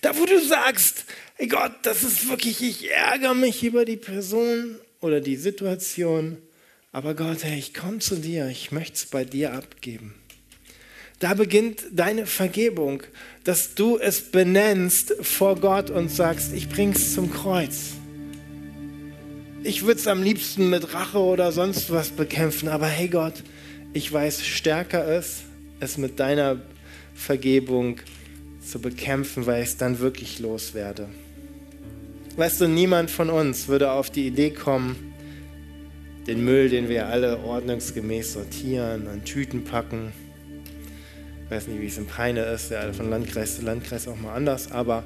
Da, 0.02 0.16
wo 0.16 0.24
du 0.24 0.40
sagst, 0.40 1.04
hey 1.36 1.48
Gott, 1.48 1.72
das 1.82 2.02
ist 2.02 2.28
wirklich, 2.28 2.62
ich 2.62 2.90
ärgere 2.90 3.34
mich 3.34 3.64
über 3.64 3.84
die 3.84 3.96
Person 3.96 4.76
oder 5.00 5.20
die 5.20 5.36
Situation, 5.36 6.38
aber 6.92 7.14
Gott, 7.14 7.42
hey, 7.42 7.58
ich 7.58 7.74
komme 7.74 7.98
zu 7.98 8.16
dir, 8.16 8.48
ich 8.48 8.70
möchte 8.70 8.94
es 8.94 9.06
bei 9.06 9.24
dir 9.24 9.52
abgeben. 9.52 10.14
Da 11.18 11.34
beginnt 11.34 11.82
deine 11.90 12.26
Vergebung, 12.26 13.02
dass 13.44 13.74
du 13.74 13.98
es 13.98 14.20
benennst 14.20 15.14
vor 15.20 15.58
Gott 15.58 15.90
und 15.90 16.10
sagst, 16.10 16.52
ich 16.52 16.68
bring's 16.68 17.14
zum 17.14 17.32
Kreuz. 17.32 17.94
Ich 19.62 19.86
würde 19.86 20.00
es 20.00 20.06
am 20.06 20.22
liebsten 20.22 20.68
mit 20.70 20.92
Rache 20.92 21.18
oder 21.18 21.50
sonst 21.50 21.90
was 21.90 22.10
bekämpfen, 22.10 22.68
aber 22.68 22.86
hey 22.86 23.08
Gott, 23.08 23.42
ich 23.94 24.12
weiß, 24.12 24.44
stärker 24.44 25.16
ist, 25.16 25.44
es 25.80 25.96
mit 25.98 26.18
deiner 26.18 26.60
Vergebung 27.14 28.00
zu 28.60 28.80
bekämpfen, 28.80 29.46
weil 29.46 29.62
ich 29.62 29.70
es 29.70 29.76
dann 29.76 30.00
wirklich 30.00 30.40
loswerde. 30.40 31.08
Weißt 32.36 32.60
du, 32.60 32.66
niemand 32.66 33.10
von 33.10 33.30
uns 33.30 33.68
würde 33.68 33.92
auf 33.92 34.10
die 34.10 34.26
Idee 34.26 34.50
kommen, 34.50 35.14
den 36.26 36.44
Müll, 36.44 36.68
den 36.68 36.88
wir 36.88 37.06
alle 37.06 37.38
ordnungsgemäß 37.38 38.32
sortieren, 38.32 39.06
an 39.06 39.24
Tüten 39.24 39.62
packen. 39.62 40.12
Ich 41.44 41.50
weiß 41.50 41.68
nicht, 41.68 41.80
wie 41.80 41.86
es 41.86 41.96
in 41.96 42.06
Peine 42.06 42.40
ist, 42.46 42.72
ja 42.72 42.92
von 42.92 43.10
Landkreis 43.10 43.56
zu 43.56 43.62
Landkreis 43.62 44.08
auch 44.08 44.18
mal 44.18 44.34
anders, 44.34 44.72
aber 44.72 45.04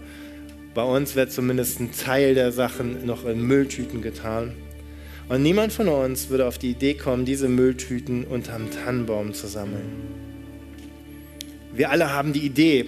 bei 0.73 0.83
uns 0.83 1.15
wird 1.15 1.31
zumindest 1.31 1.81
ein 1.81 1.93
Teil 1.93 2.35
der 2.35 2.53
Sachen 2.53 3.05
noch 3.05 3.27
in 3.27 3.43
Mülltüten 3.43 4.01
getan. 4.01 4.55
Und 5.29 5.43
niemand 5.43 5.73
von 5.73 5.89
uns 5.89 6.31
würde 6.31 6.47
auf 6.47 6.57
die 6.59 6.71
Idee 6.71 6.95
kommen, 6.95 7.27
diese 7.27 7.49
Mülltüten 7.49 8.25
unterm 8.25 8.71
Tannenbaum 8.71 9.35
zu 9.35 9.47
sammeln. 9.47 9.93
Wir 11.75 11.91
alle 11.91 12.13
haben 12.13 12.33
die 12.33 12.47
Idee, 12.47 12.87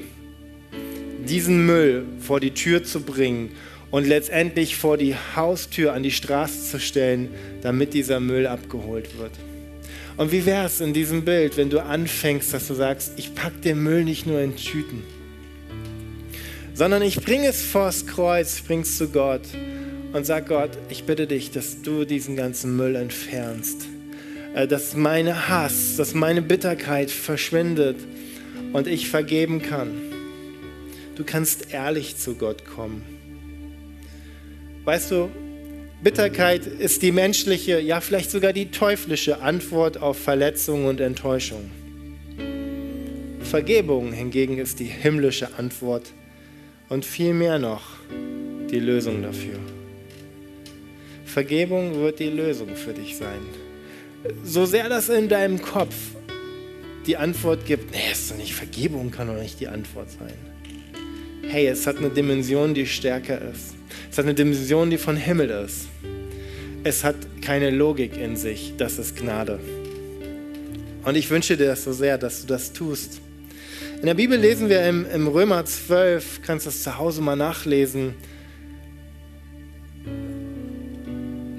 diesen 1.29 1.67
Müll 1.67 2.07
vor 2.19 2.41
die 2.41 2.53
Tür 2.53 2.83
zu 2.83 3.03
bringen 3.03 3.51
und 3.91 4.07
letztendlich 4.07 4.77
vor 4.77 4.97
die 4.97 5.15
Haustür 5.37 5.93
an 5.93 6.03
die 6.03 6.11
Straße 6.11 6.71
zu 6.71 6.81
stellen, 6.81 7.29
damit 7.61 7.93
dieser 7.93 8.21
Müll 8.21 8.47
abgeholt 8.47 9.19
wird. 9.19 9.33
Und 10.17 10.33
wie 10.33 10.47
wäre 10.47 10.67
es 10.67 10.81
in 10.81 10.95
diesem 10.95 11.25
Bild, 11.25 11.59
wenn 11.59 11.69
du 11.69 11.83
anfängst, 11.83 12.55
dass 12.55 12.69
du 12.69 12.75
sagst, 12.75 13.13
ich 13.17 13.35
packe 13.35 13.59
den 13.59 13.83
Müll 13.83 14.05
nicht 14.05 14.27
nur 14.27 14.41
in 14.41 14.57
Tüten, 14.57 15.03
sondern 16.73 17.03
ich 17.03 17.17
bringe 17.17 17.49
es 17.49 17.63
vors 17.63 18.07
Kreuz, 18.07 18.63
bringe 18.63 18.83
es 18.83 18.97
zu 18.97 19.09
Gott 19.09 19.43
und 20.13 20.27
sag 20.27 20.49
Gott, 20.49 20.71
ich 20.89 21.05
bitte 21.05 21.27
dich, 21.27 21.51
dass 21.51 21.83
du 21.83 22.05
diesen 22.05 22.37
ganzen 22.37 22.77
Müll 22.77 22.97
entfernst, 22.97 23.87
äh, 24.55 24.67
dass 24.67 24.95
meine 24.95 25.49
Hass, 25.49 25.97
dass 25.97 26.15
meine 26.15 26.43
Bitterkeit 26.43 27.11
verschwindet 27.11 27.97
und 28.73 28.87
ich 28.87 29.09
vergeben 29.09 29.63
kann. 29.63 29.93
Du 31.17 31.25
kannst 31.25 31.73
ehrlich 31.73 32.17
zu 32.17 32.35
Gott 32.35 32.65
kommen. 32.65 33.03
Weißt 34.85 35.11
du, 35.11 35.31
Bitterkeit 36.03 36.67
ist 36.67 37.03
die 37.03 37.13
menschliche, 37.13 37.79
ja 37.79 38.01
vielleicht 38.01 38.31
sogar 38.31 38.55
die 38.55 38.71
teuflische 38.71 39.43
Antwort 39.43 39.99
auf 39.99 40.19
Verletzung 40.19 40.87
und 40.87 40.99
Enttäuschung. 41.01 41.71
Vergebung 43.41 44.13
hingegen 44.13 44.59
ist 44.59 44.81
die 44.81 44.87
himmlische 44.87 45.59
Antwort 45.59 46.13
und 46.89 47.05
viel 47.05 47.35
mehr 47.35 47.59
noch 47.59 47.83
die 48.71 48.81
Lösung 48.81 49.23
dafür. 49.23 49.59
Vergebung 51.31 51.95
wird 52.01 52.19
die 52.19 52.29
Lösung 52.29 52.75
für 52.75 52.93
dich 52.93 53.17
sein. 53.17 53.41
So 54.45 54.67
sehr 54.67 54.89
das 54.89 55.09
in 55.09 55.29
deinem 55.29 55.63
Kopf 55.63 55.95
die 57.07 57.17
Antwort 57.17 57.65
gibt, 57.65 57.93
nee, 57.93 58.13
ist 58.13 58.31
doch 58.31 58.37
nicht 58.37 58.53
Vergebung, 58.53 59.11
kann 59.11 59.29
doch 59.29 59.41
nicht 59.41 59.61
die 59.61 59.69
Antwort 59.69 60.11
sein. 60.11 60.35
Hey, 61.49 61.69
es 61.69 61.87
hat 61.87 61.99
eine 61.99 62.11
Dimension, 62.11 62.75
die 62.75 62.85
stärker 62.85 63.41
ist. 63.51 63.75
Es 64.11 64.19
hat 64.19 64.25
eine 64.25 64.35
Dimension, 64.35 64.91
die 64.91 64.99
von 64.99 65.17
Himmel 65.17 65.51
ist. 65.51 65.87
Es 66.83 67.05
hat 67.05 67.17
keine 67.43 67.71
Logik 67.71 68.17
in 68.17 68.37
sich, 68.37 68.75
das 68.77 68.99
ist 68.99 69.17
Gnade. 69.17 69.61
Und 71.05 71.17
ich 71.17 71.31
wünsche 71.31 71.57
dir 71.57 71.67
das 71.67 71.85
so 71.85 71.93
sehr, 71.93 72.19
dass 72.19 72.43
du 72.43 72.49
das 72.49 72.73
tust. 72.73 73.21
In 74.01 74.07
der 74.07 74.15
Bibel 74.15 74.39
lesen 74.39 74.69
wir 74.69 74.87
im, 74.87 75.07
im 75.11 75.29
Römer 75.29 75.65
12, 75.65 76.43
kannst 76.43 76.67
du 76.67 76.71
das 76.71 76.83
zu 76.83 76.99
Hause 76.99 77.23
mal 77.23 77.37
nachlesen. 77.37 78.15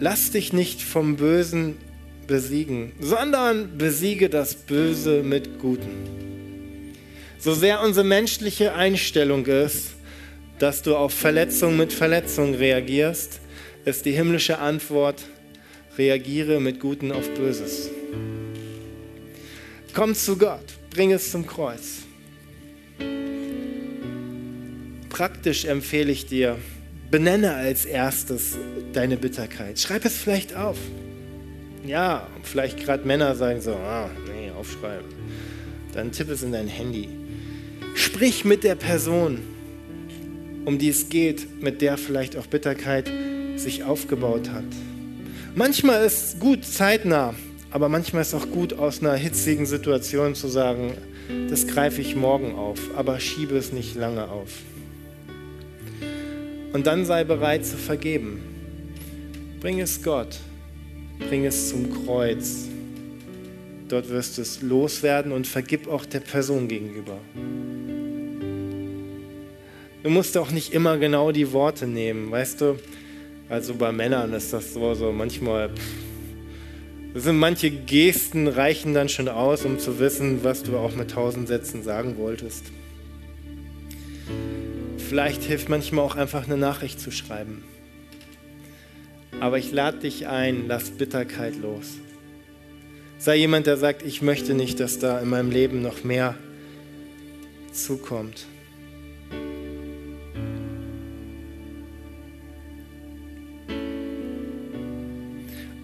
Lass 0.03 0.31
dich 0.31 0.51
nicht 0.51 0.81
vom 0.81 1.15
Bösen 1.15 1.77
besiegen, 2.25 2.91
sondern 2.99 3.77
besiege 3.77 4.29
das 4.31 4.55
Böse 4.55 5.21
mit 5.21 5.59
Guten. 5.59 6.95
So 7.37 7.53
sehr 7.53 7.83
unsere 7.83 8.03
menschliche 8.03 8.73
Einstellung 8.73 9.45
ist, 9.45 9.89
dass 10.57 10.81
du 10.81 10.95
auf 10.95 11.13
Verletzung 11.13 11.77
mit 11.77 11.93
Verletzung 11.93 12.55
reagierst, 12.55 13.41
ist 13.85 14.07
die 14.07 14.11
himmlische 14.13 14.57
Antwort, 14.57 15.21
reagiere 15.99 16.59
mit 16.59 16.79
Guten 16.79 17.11
auf 17.11 17.29
Böses. 17.35 17.91
Komm 19.93 20.15
zu 20.15 20.35
Gott, 20.35 20.65
bring 20.89 21.11
es 21.11 21.29
zum 21.29 21.45
Kreuz. 21.45 21.99
Praktisch 25.09 25.65
empfehle 25.65 26.11
ich 26.11 26.25
dir, 26.25 26.57
benenne 27.11 27.53
als 27.53 27.85
erstes 27.85 28.57
deine 28.93 29.17
Bitterkeit. 29.17 29.79
Schreib 29.79 30.05
es 30.05 30.15
vielleicht 30.15 30.55
auf. 30.55 30.77
Ja, 31.85 32.27
vielleicht 32.43 32.79
gerade 32.79 33.05
Männer 33.05 33.35
sagen 33.35 33.59
so, 33.61 33.73
ah, 33.73 34.09
nee, 34.27 34.49
aufschreiben. 34.51 35.09
Dann 35.93 36.11
tipp 36.11 36.29
es 36.29 36.41
in 36.41 36.53
dein 36.53 36.67
Handy. 36.67 37.09
Sprich 37.95 38.45
mit 38.45 38.63
der 38.63 38.75
Person, 38.75 39.39
um 40.63 40.77
die 40.77 40.89
es 40.89 41.09
geht, 41.09 41.61
mit 41.61 41.81
der 41.81 41.97
vielleicht 41.97 42.37
auch 42.37 42.47
Bitterkeit 42.47 43.11
sich 43.57 43.83
aufgebaut 43.83 44.49
hat. 44.49 44.63
Manchmal 45.53 46.05
ist 46.05 46.23
es 46.23 46.39
gut 46.39 46.63
zeitnah, 46.63 47.35
aber 47.71 47.89
manchmal 47.89 48.21
ist 48.21 48.29
es 48.29 48.33
auch 48.35 48.49
gut, 48.49 48.73
aus 48.73 49.01
einer 49.01 49.15
hitzigen 49.15 49.65
Situation 49.65 50.33
zu 50.33 50.47
sagen, 50.47 50.93
das 51.49 51.67
greife 51.67 51.99
ich 51.99 52.15
morgen 52.15 52.55
auf, 52.55 52.79
aber 52.95 53.19
schiebe 53.19 53.57
es 53.57 53.73
nicht 53.73 53.95
lange 53.95 54.29
auf. 54.29 54.49
Und 56.73 56.87
dann 56.87 57.05
sei 57.05 57.23
bereit 57.23 57.65
zu 57.65 57.77
vergeben. 57.77 58.41
Bring 59.59 59.79
es 59.79 60.01
Gott, 60.01 60.39
bring 61.19 61.45
es 61.45 61.69
zum 61.69 62.05
Kreuz. 62.05 62.67
Dort 63.89 64.09
wirst 64.09 64.37
du 64.37 64.41
es 64.41 64.61
loswerden 64.61 65.31
und 65.31 65.45
vergib 65.47 65.87
auch 65.87 66.05
der 66.05 66.21
Person 66.21 66.67
gegenüber. 66.67 67.17
Du 70.03 70.09
musst 70.09 70.37
auch 70.37 70.49
nicht 70.49 70.73
immer 70.73 70.97
genau 70.97 71.31
die 71.31 71.51
Worte 71.51 71.85
nehmen, 71.87 72.31
weißt 72.31 72.61
du? 72.61 72.79
Also 73.49 73.75
bei 73.75 73.91
Männern 73.91 74.33
ist 74.33 74.53
das 74.53 74.73
so, 74.73 74.93
so 74.93 75.11
manchmal. 75.11 75.69
Pff, 75.69 75.81
sind 77.13 77.37
manche 77.37 77.69
Gesten 77.69 78.47
reichen 78.47 78.93
dann 78.93 79.09
schon 79.09 79.27
aus, 79.27 79.65
um 79.65 79.77
zu 79.77 79.99
wissen, 79.99 80.43
was 80.43 80.63
du 80.63 80.77
auch 80.77 80.95
mit 80.95 81.11
tausend 81.11 81.47
Sätzen 81.49 81.83
sagen 81.83 82.17
wolltest. 82.17 82.71
Vielleicht 85.11 85.43
hilft 85.43 85.67
manchmal 85.67 86.05
auch 86.05 86.15
einfach 86.15 86.45
eine 86.45 86.55
Nachricht 86.55 86.97
zu 86.97 87.11
schreiben. 87.11 87.65
Aber 89.41 89.57
ich 89.57 89.73
lade 89.73 89.97
dich 89.97 90.27
ein, 90.27 90.69
lass 90.69 90.91
Bitterkeit 90.91 91.57
los. 91.57 91.97
Sei 93.17 93.35
jemand, 93.35 93.67
der 93.67 93.75
sagt, 93.75 94.03
ich 94.03 94.21
möchte 94.21 94.53
nicht, 94.53 94.79
dass 94.79 94.99
da 94.99 95.19
in 95.19 95.27
meinem 95.27 95.51
Leben 95.51 95.81
noch 95.81 96.05
mehr 96.05 96.37
zukommt. 97.73 98.45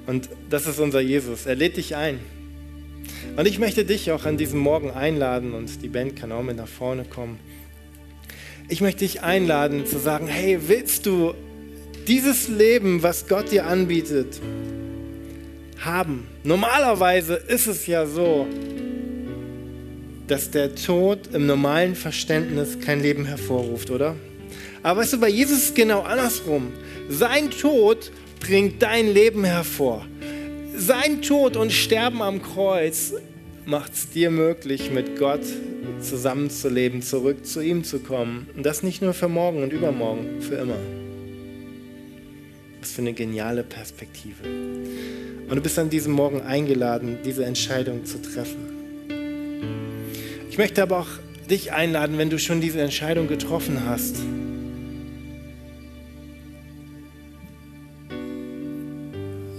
Und 0.05 0.29
das 0.49 0.67
ist 0.67 0.79
unser 0.79 1.01
Jesus. 1.01 1.45
Er 1.45 1.55
lädt 1.55 1.75
dich 1.75 1.97
ein. 1.97 2.19
Und 3.35 3.45
ich 3.45 3.59
möchte 3.59 3.83
dich 3.83 4.09
auch 4.13 4.23
an 4.23 4.37
diesem 4.37 4.61
Morgen 4.61 4.89
einladen 4.89 5.53
und 5.53 5.83
die 5.83 5.89
Band 5.89 6.15
kann 6.15 6.31
auch 6.31 6.43
mit 6.43 6.55
nach 6.55 6.69
vorne 6.69 7.03
kommen. 7.03 7.41
Ich 8.69 8.81
möchte 8.81 9.05
dich 9.05 9.21
einladen 9.21 9.85
zu 9.85 9.97
sagen, 9.97 10.27
hey, 10.27 10.59
willst 10.67 11.05
du 11.05 11.33
dieses 12.05 12.49
Leben, 12.49 13.01
was 13.01 13.27
Gott 13.27 13.51
dir 13.51 13.65
anbietet, 13.65 14.41
haben? 15.79 16.27
Normalerweise 16.43 17.35
ist 17.35 17.67
es 17.67 17.87
ja 17.87 18.05
so, 18.05 18.45
dass 20.27 20.51
der 20.51 20.75
Tod 20.75 21.29
im 21.31 21.45
normalen 21.45 21.95
Verständnis 21.95 22.77
kein 22.81 23.01
Leben 23.01 23.23
hervorruft, 23.23 23.89
oder? 23.89 24.15
Aber 24.83 24.99
weißt 24.99 25.13
du, 25.13 25.19
bei 25.21 25.29
Jesus 25.29 25.59
ist 25.59 25.69
es 25.69 25.73
genau 25.73 26.01
andersrum. 26.01 26.73
Sein 27.07 27.49
Tod 27.51 28.11
bringt 28.41 28.81
dein 28.81 29.13
Leben 29.13 29.45
hervor. 29.45 30.05
Sein 30.75 31.21
Tod 31.21 31.55
und 31.55 31.71
Sterben 31.71 32.21
am 32.21 32.41
Kreuz 32.41 33.13
macht 33.67 33.93
es 33.93 34.09
dir 34.09 34.31
möglich, 34.31 34.91
mit 34.91 35.19
Gott 35.19 35.41
zusammenzuleben, 35.99 37.01
zurück 37.01 37.45
zu 37.45 37.59
ihm 37.59 37.83
zu 37.83 37.99
kommen. 37.99 38.47
Und 38.55 38.65
das 38.65 38.81
nicht 38.81 39.01
nur 39.01 39.13
für 39.13 39.27
morgen 39.27 39.61
und 39.61 39.73
übermorgen, 39.73 40.41
für 40.41 40.55
immer. 40.55 40.77
Was 42.79 42.93
für 42.93 43.01
eine 43.01 43.11
geniale 43.11 43.63
Perspektive. 43.63 44.41
Und 45.49 45.55
du 45.55 45.61
bist 45.61 45.77
an 45.77 45.89
diesem 45.89 46.13
Morgen 46.13 46.41
eingeladen, 46.41 47.17
diese 47.25 47.43
Entscheidung 47.43 48.05
zu 48.05 48.21
treffen. 48.21 48.55
Ich 50.49 50.57
möchte 50.57 50.81
aber 50.81 50.99
auch 50.99 51.09
dich 51.49 51.73
einladen, 51.73 52.17
wenn 52.17 52.29
du 52.29 52.39
schon 52.39 52.61
diese 52.61 52.79
Entscheidung 52.79 53.27
getroffen 53.27 53.85
hast, 53.85 54.15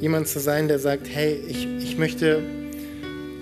jemand 0.01 0.29
zu 0.29 0.41
sein, 0.41 0.67
der 0.67 0.79
sagt, 0.79 1.09
hey, 1.13 1.39
ich, 1.47 1.67
ich 1.83 1.99
möchte 1.99 2.43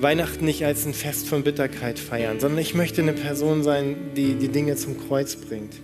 Weihnachten 0.00 0.44
nicht 0.44 0.64
als 0.64 0.84
ein 0.84 0.92
Fest 0.92 1.26
von 1.28 1.42
Bitterkeit 1.42 1.98
feiern, 1.98 2.38
sondern 2.38 2.58
ich 2.58 2.74
möchte 2.74 3.00
eine 3.00 3.14
Person 3.14 3.62
sein, 3.62 3.96
die 4.14 4.34
die 4.34 4.48
Dinge 4.48 4.76
zum 4.76 4.98
Kreuz 5.08 5.36
bringt. 5.36 5.74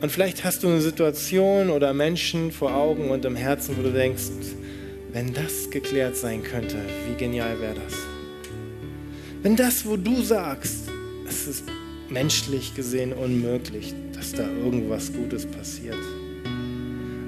Und 0.00 0.10
vielleicht 0.10 0.44
hast 0.44 0.62
du 0.62 0.68
eine 0.68 0.80
Situation 0.80 1.70
oder 1.70 1.94
Menschen 1.94 2.50
vor 2.52 2.74
Augen 2.74 3.10
und 3.10 3.24
im 3.24 3.36
Herzen, 3.36 3.76
wo 3.78 3.82
du 3.82 3.92
denkst, 3.92 4.24
wenn 5.12 5.32
das 5.32 5.70
geklärt 5.70 6.16
sein 6.16 6.42
könnte, 6.42 6.76
wie 7.08 7.16
genial 7.16 7.60
wäre 7.60 7.74
das? 7.74 7.94
Wenn 9.42 9.56
das, 9.56 9.86
wo 9.86 9.96
du 9.96 10.20
sagst, 10.20 10.88
es 11.28 11.46
ist 11.46 11.64
menschlich 12.10 12.74
gesehen 12.74 13.12
unmöglich, 13.12 13.94
dass 14.12 14.32
da 14.32 14.42
irgendwas 14.42 15.12
Gutes 15.12 15.46
passiert. 15.46 15.96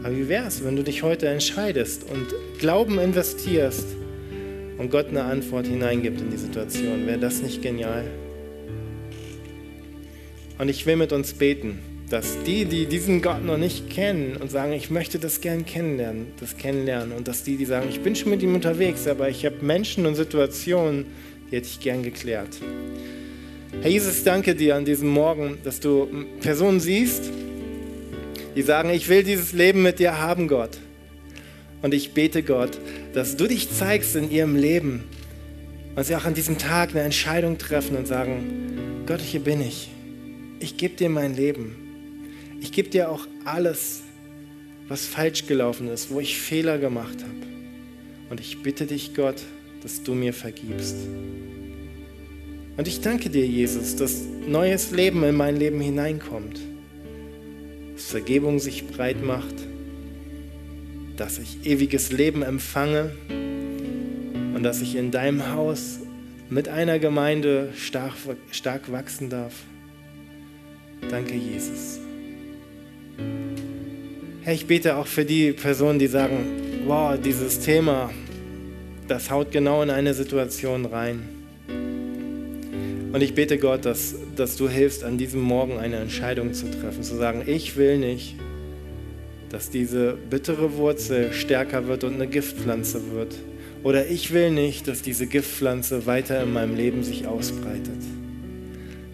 Aber 0.02 0.16
wie 0.16 0.28
wäre 0.28 0.46
es, 0.46 0.64
wenn 0.64 0.76
du 0.76 0.82
dich 0.82 1.02
heute 1.02 1.28
entscheidest 1.28 2.04
und 2.04 2.26
Glauben 2.58 2.98
investierst 2.98 3.86
und 4.78 4.90
Gott 4.90 5.08
eine 5.08 5.22
Antwort 5.22 5.68
hineingibt 5.68 6.20
in 6.20 6.30
die 6.30 6.36
Situation? 6.36 7.06
Wäre 7.06 7.18
das 7.18 7.40
nicht 7.40 7.62
genial? 7.62 8.04
Und 10.58 10.68
ich 10.68 10.84
will 10.84 10.96
mit 10.96 11.12
uns 11.12 11.34
beten, 11.34 11.78
dass 12.10 12.42
die, 12.42 12.64
die 12.64 12.86
diesen 12.86 13.22
Gott 13.22 13.44
noch 13.44 13.58
nicht 13.58 13.90
kennen 13.90 14.36
und 14.36 14.50
sagen, 14.50 14.72
ich 14.72 14.90
möchte 14.90 15.20
das 15.20 15.40
gern 15.40 15.66
kennenlernen, 15.66 16.32
das 16.40 16.56
kennenlernen 16.56 17.12
und 17.12 17.28
dass 17.28 17.44
die, 17.44 17.56
die 17.56 17.64
sagen, 17.64 17.88
ich 17.90 18.00
bin 18.00 18.16
schon 18.16 18.30
mit 18.30 18.42
ihm 18.42 18.56
unterwegs, 18.56 19.06
aber 19.06 19.28
ich 19.28 19.46
habe 19.46 19.56
Menschen 19.64 20.04
und 20.04 20.16
Situationen, 20.16 21.06
die 21.50 21.56
hätte 21.56 21.68
ich 21.68 21.78
gern 21.78 22.02
geklärt. 22.02 22.58
Herr 23.82 23.90
Jesus, 23.90 24.24
danke 24.24 24.56
dir 24.56 24.74
an 24.74 24.84
diesem 24.84 25.08
Morgen, 25.08 25.58
dass 25.62 25.78
du 25.78 26.08
Personen 26.40 26.80
siehst, 26.80 27.30
die 28.56 28.62
sagen, 28.62 28.90
ich 28.90 29.08
will 29.08 29.22
dieses 29.22 29.52
Leben 29.52 29.82
mit 29.82 30.00
dir 30.00 30.18
haben, 30.18 30.48
Gott. 30.48 30.78
Und 31.82 31.94
ich 31.94 32.12
bete 32.12 32.42
Gott, 32.42 32.78
dass 33.12 33.36
du 33.36 33.46
dich 33.46 33.70
zeigst 33.70 34.16
in 34.16 34.30
ihrem 34.30 34.56
Leben 34.56 35.04
und 35.94 36.04
sie 36.04 36.16
auch 36.16 36.24
an 36.24 36.34
diesem 36.34 36.58
Tag 36.58 36.90
eine 36.90 37.00
Entscheidung 37.00 37.58
treffen 37.58 37.96
und 37.96 38.06
sagen, 38.06 39.04
Gott, 39.06 39.20
hier 39.20 39.40
bin 39.40 39.60
ich. 39.60 39.88
Ich 40.60 40.76
gebe 40.76 40.96
dir 40.96 41.08
mein 41.08 41.34
Leben. 41.34 41.76
Ich 42.60 42.72
gebe 42.72 42.88
dir 42.88 43.10
auch 43.10 43.26
alles, 43.44 44.02
was 44.88 45.06
falsch 45.06 45.46
gelaufen 45.46 45.88
ist, 45.88 46.10
wo 46.10 46.20
ich 46.20 46.38
Fehler 46.38 46.78
gemacht 46.78 47.22
habe. 47.22 47.46
Und 48.30 48.40
ich 48.40 48.62
bitte 48.62 48.86
dich, 48.86 49.14
Gott, 49.14 49.40
dass 49.82 50.02
du 50.02 50.14
mir 50.14 50.32
vergibst. 50.32 50.96
Und 52.76 52.88
ich 52.88 53.00
danke 53.00 53.30
dir, 53.30 53.46
Jesus, 53.46 53.96
dass 53.96 54.22
neues 54.46 54.90
Leben 54.90 55.22
in 55.24 55.36
mein 55.36 55.56
Leben 55.56 55.80
hineinkommt 55.80 56.60
dass 57.98 58.12
Vergebung 58.12 58.60
sich 58.60 58.86
breit 58.86 59.24
macht, 59.24 59.56
dass 61.18 61.38
ich 61.38 61.66
ewiges 61.66 62.12
Leben 62.12 62.42
empfange 62.42 63.12
und 64.54 64.62
dass 64.62 64.80
ich 64.80 64.94
in 64.96 65.10
deinem 65.10 65.52
Haus 65.52 65.98
mit 66.48 66.68
einer 66.68 66.98
Gemeinde 66.98 67.70
stark, 67.76 68.14
stark 68.50 68.90
wachsen 68.90 69.28
darf. 69.28 69.52
Danke, 71.10 71.34
Jesus. 71.34 71.98
Herr, 74.42 74.54
ich 74.54 74.66
bete 74.66 74.96
auch 74.96 75.06
für 75.06 75.24
die 75.24 75.52
Personen, 75.52 75.98
die 75.98 76.06
sagen, 76.06 76.82
wow, 76.86 77.18
dieses 77.20 77.60
Thema, 77.60 78.10
das 79.06 79.30
haut 79.30 79.50
genau 79.50 79.82
in 79.82 79.90
eine 79.90 80.14
Situation 80.14 80.86
rein. 80.86 81.28
Und 83.12 83.22
ich 83.22 83.34
bete 83.34 83.58
Gott, 83.58 83.84
dass, 83.84 84.14
dass 84.36 84.56
du 84.56 84.68
hilfst, 84.68 85.02
an 85.02 85.18
diesem 85.18 85.40
Morgen 85.40 85.78
eine 85.78 85.96
Entscheidung 85.96 86.54
zu 86.54 86.70
treffen, 86.70 87.02
zu 87.02 87.16
sagen, 87.16 87.42
ich 87.46 87.76
will 87.76 87.98
nicht, 87.98 88.36
dass 89.50 89.70
diese 89.70 90.16
bittere 90.28 90.74
Wurzel 90.76 91.32
stärker 91.32 91.86
wird 91.86 92.04
und 92.04 92.14
eine 92.14 92.26
Giftpflanze 92.26 93.12
wird. 93.12 93.34
Oder 93.82 94.06
ich 94.06 94.32
will 94.32 94.50
nicht, 94.50 94.88
dass 94.88 95.02
diese 95.02 95.26
Giftpflanze 95.26 96.06
weiter 96.06 96.42
in 96.42 96.52
meinem 96.52 96.74
Leben 96.74 97.04
sich 97.04 97.26
ausbreitet. 97.26 98.02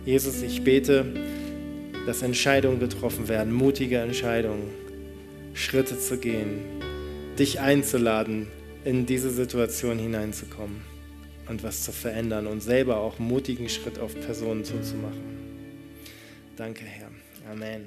Jesus, 0.04 0.42
ich 0.42 0.64
bete, 0.64 1.06
dass 2.06 2.22
Entscheidungen 2.22 2.80
getroffen 2.80 3.28
werden, 3.28 3.52
mutige 3.52 3.98
Entscheidungen, 3.98 4.70
Schritte 5.54 5.98
zu 5.98 6.18
gehen, 6.18 6.58
dich 7.38 7.60
einzuladen, 7.60 8.48
in 8.84 9.06
diese 9.06 9.30
Situation 9.30 9.98
hineinzukommen 9.98 10.82
und 11.48 11.62
was 11.62 11.84
zu 11.84 11.92
verändern 11.92 12.46
und 12.46 12.62
selber 12.62 12.98
auch 12.98 13.18
mutigen 13.18 13.68
Schritt 13.68 13.98
auf 13.98 14.14
Personen 14.20 14.64
zuzumachen. 14.64 15.22
Danke, 16.56 16.84
Herr. 16.84 17.10
Amen. 17.50 17.86